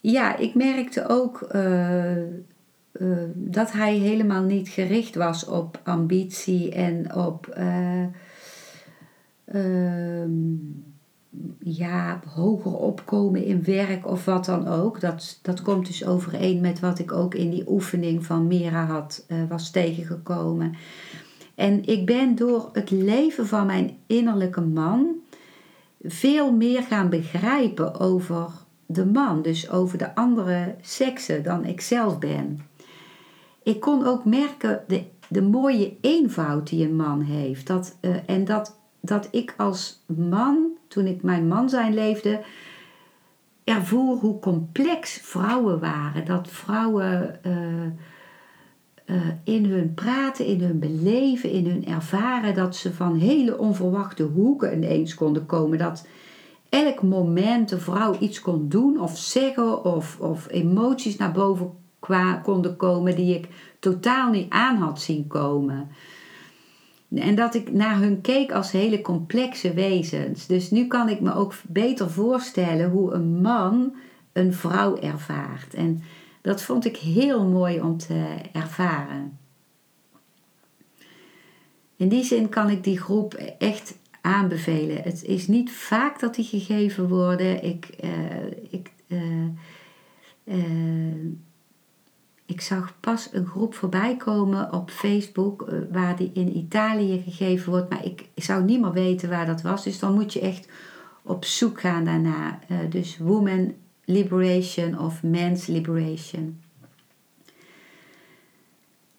ja, 0.00 0.36
ik 0.36 0.54
merkte 0.54 1.08
ook 1.08 1.48
uh, 1.54 2.16
uh, 2.92 3.18
dat 3.34 3.72
hij 3.72 3.94
helemaal 3.94 4.42
niet 4.42 4.68
gericht 4.68 5.14
was 5.14 5.44
op 5.44 5.80
ambitie 5.82 6.72
en 6.72 7.14
op 7.14 7.46
ehm, 7.46 8.08
ja, 11.58 12.20
hoger 12.34 12.76
opkomen 12.76 13.44
in 13.44 13.64
werk 13.64 14.06
of 14.06 14.24
wat 14.24 14.44
dan 14.44 14.68
ook. 14.68 15.00
Dat, 15.00 15.38
dat 15.42 15.62
komt 15.62 15.86
dus 15.86 16.06
overeen 16.06 16.60
met 16.60 16.80
wat 16.80 16.98
ik 16.98 17.12
ook 17.12 17.34
in 17.34 17.50
die 17.50 17.70
oefening 17.70 18.24
van 18.24 18.46
Mira 18.46 18.86
had, 18.86 19.26
was 19.48 19.70
tegengekomen. 19.70 20.74
En 21.60 21.84
ik 21.84 22.06
ben 22.06 22.34
door 22.34 22.68
het 22.72 22.90
leven 22.90 23.46
van 23.46 23.66
mijn 23.66 23.96
innerlijke 24.06 24.60
man 24.60 25.06
veel 26.02 26.52
meer 26.52 26.82
gaan 26.82 27.08
begrijpen 27.08 28.00
over 28.00 28.50
de 28.86 29.06
man, 29.06 29.42
dus 29.42 29.70
over 29.70 29.98
de 29.98 30.14
andere 30.14 30.74
seksen 30.80 31.42
dan 31.42 31.64
ik 31.64 31.80
zelf 31.80 32.18
ben. 32.18 32.60
Ik 33.62 33.80
kon 33.80 34.06
ook 34.06 34.24
merken 34.24 34.84
de, 34.86 35.04
de 35.28 35.42
mooie 35.42 35.96
eenvoud 36.00 36.68
die 36.68 36.84
een 36.84 36.96
man 36.96 37.20
heeft. 37.20 37.66
Dat, 37.66 37.96
uh, 38.00 38.16
en 38.26 38.44
dat, 38.44 38.78
dat 39.00 39.28
ik 39.30 39.54
als 39.56 40.02
man 40.06 40.66
toen 40.88 41.06
ik 41.06 41.22
mijn 41.22 41.48
man 41.48 41.68
zijn 41.68 41.94
leefde, 41.94 42.42
ervoor 43.64 44.16
hoe 44.16 44.38
complex 44.38 45.20
vrouwen 45.22 45.80
waren. 45.80 46.24
Dat 46.24 46.48
vrouwen 46.48 47.40
uh, 47.46 47.52
uh, 49.10 49.16
in 49.44 49.64
hun 49.64 49.94
praten, 49.94 50.46
in 50.46 50.60
hun 50.60 50.78
beleven, 50.78 51.50
in 51.50 51.66
hun 51.66 51.86
ervaren, 51.86 52.54
dat 52.54 52.76
ze 52.76 52.92
van 52.92 53.16
hele 53.16 53.58
onverwachte 53.58 54.22
hoeken 54.22 54.74
ineens 54.74 55.14
konden 55.14 55.46
komen. 55.46 55.78
Dat 55.78 56.06
elk 56.68 57.02
moment 57.02 57.68
de 57.68 57.78
vrouw 57.78 58.16
iets 58.18 58.40
kon 58.40 58.68
doen 58.68 59.00
of 59.00 59.18
zeggen 59.18 59.84
of, 59.84 60.20
of 60.20 60.46
emoties 60.50 61.16
naar 61.16 61.32
boven 61.32 61.70
konden 62.42 62.76
komen 62.76 63.16
die 63.16 63.34
ik 63.34 63.48
totaal 63.78 64.30
niet 64.30 64.50
aan 64.50 64.76
had 64.76 65.00
zien 65.00 65.26
komen. 65.26 65.88
En 67.14 67.34
dat 67.34 67.54
ik 67.54 67.72
naar 67.72 67.98
hun 67.98 68.20
keek 68.20 68.52
als 68.52 68.72
hele 68.72 69.00
complexe 69.00 69.74
wezens. 69.74 70.46
Dus 70.46 70.70
nu 70.70 70.86
kan 70.86 71.08
ik 71.08 71.20
me 71.20 71.34
ook 71.34 71.54
beter 71.68 72.10
voorstellen 72.10 72.90
hoe 72.90 73.12
een 73.12 73.40
man 73.40 73.94
een 74.32 74.54
vrouw 74.54 74.96
ervaart. 74.96 75.74
En 75.74 76.02
dat 76.40 76.62
vond 76.62 76.84
ik 76.84 76.96
heel 76.96 77.44
mooi 77.44 77.80
om 77.80 77.98
te 77.98 78.36
ervaren. 78.52 79.38
In 81.96 82.08
die 82.08 82.24
zin 82.24 82.48
kan 82.48 82.70
ik 82.70 82.84
die 82.84 83.00
groep 83.00 83.34
echt 83.58 83.98
aanbevelen. 84.20 85.02
Het 85.02 85.24
is 85.24 85.46
niet 85.46 85.72
vaak 85.72 86.20
dat 86.20 86.34
die 86.34 86.44
gegeven 86.44 87.08
worden. 87.08 87.64
Ik, 87.64 87.88
uh, 88.04 88.46
ik 88.70 88.92
uh, 89.06 89.46
uh, 90.44 91.32
ik 92.46 92.60
zag 92.60 92.94
pas 93.00 93.28
een 93.32 93.46
groep 93.46 93.74
voorbij 93.74 94.16
komen 94.16 94.72
op 94.72 94.90
Facebook 94.90 95.62
eh, 95.62 95.78
waar 95.90 96.16
die 96.16 96.30
in 96.34 96.56
Italië 96.56 97.22
gegeven 97.22 97.70
wordt, 97.70 97.90
maar 97.90 98.04
ik, 98.04 98.28
zou 98.34 98.64
niet 98.64 98.80
meer 98.80 98.92
weten 98.92 99.28
waar 99.28 99.46
dat 99.46 99.62
was. 99.62 99.84
Dus 99.84 99.98
dan 99.98 100.14
moet 100.14 100.32
je 100.32 100.40
echt 100.40 100.68
op 101.22 101.44
zoek 101.44 101.80
gaan 101.80 102.04
daarna. 102.04 102.58
Dus 102.88 103.18
Woman 103.18 103.74
Liberation 104.10 104.98
of 104.98 105.22
Men's 105.22 105.66
Liberation. 105.66 106.60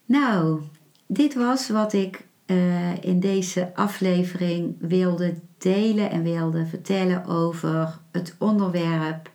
Nou, 0.06 0.62
dit 1.06 1.36
was 1.36 1.70
wat 1.70 1.94
ik 1.94 2.26
uh, 2.46 3.04
in 3.04 3.20
deze 3.20 3.72
aflevering 3.76 4.76
wilde 4.80 5.34
delen 5.58 6.10
en 6.10 6.24
wilde 6.24 6.66
vertellen 6.66 7.26
over 7.26 8.00
het 8.12 8.36
onderwerp 8.38 9.32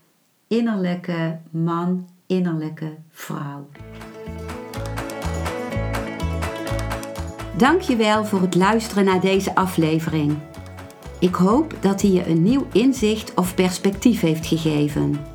innerlijke 0.49 1.39
man 1.51 2.09
innerlijke 2.27 2.97
vrouw. 3.11 3.69
Dankjewel 7.57 8.25
voor 8.25 8.41
het 8.41 8.55
luisteren 8.55 9.05
naar 9.05 9.21
deze 9.21 9.55
aflevering. 9.55 10.39
Ik 11.19 11.35
hoop 11.35 11.75
dat 11.81 12.03
hij 12.03 12.11
je 12.11 12.27
een 12.27 12.43
nieuw 12.43 12.67
inzicht 12.73 13.35
of 13.35 13.55
perspectief 13.55 14.21
heeft 14.21 14.47
gegeven. 14.47 15.35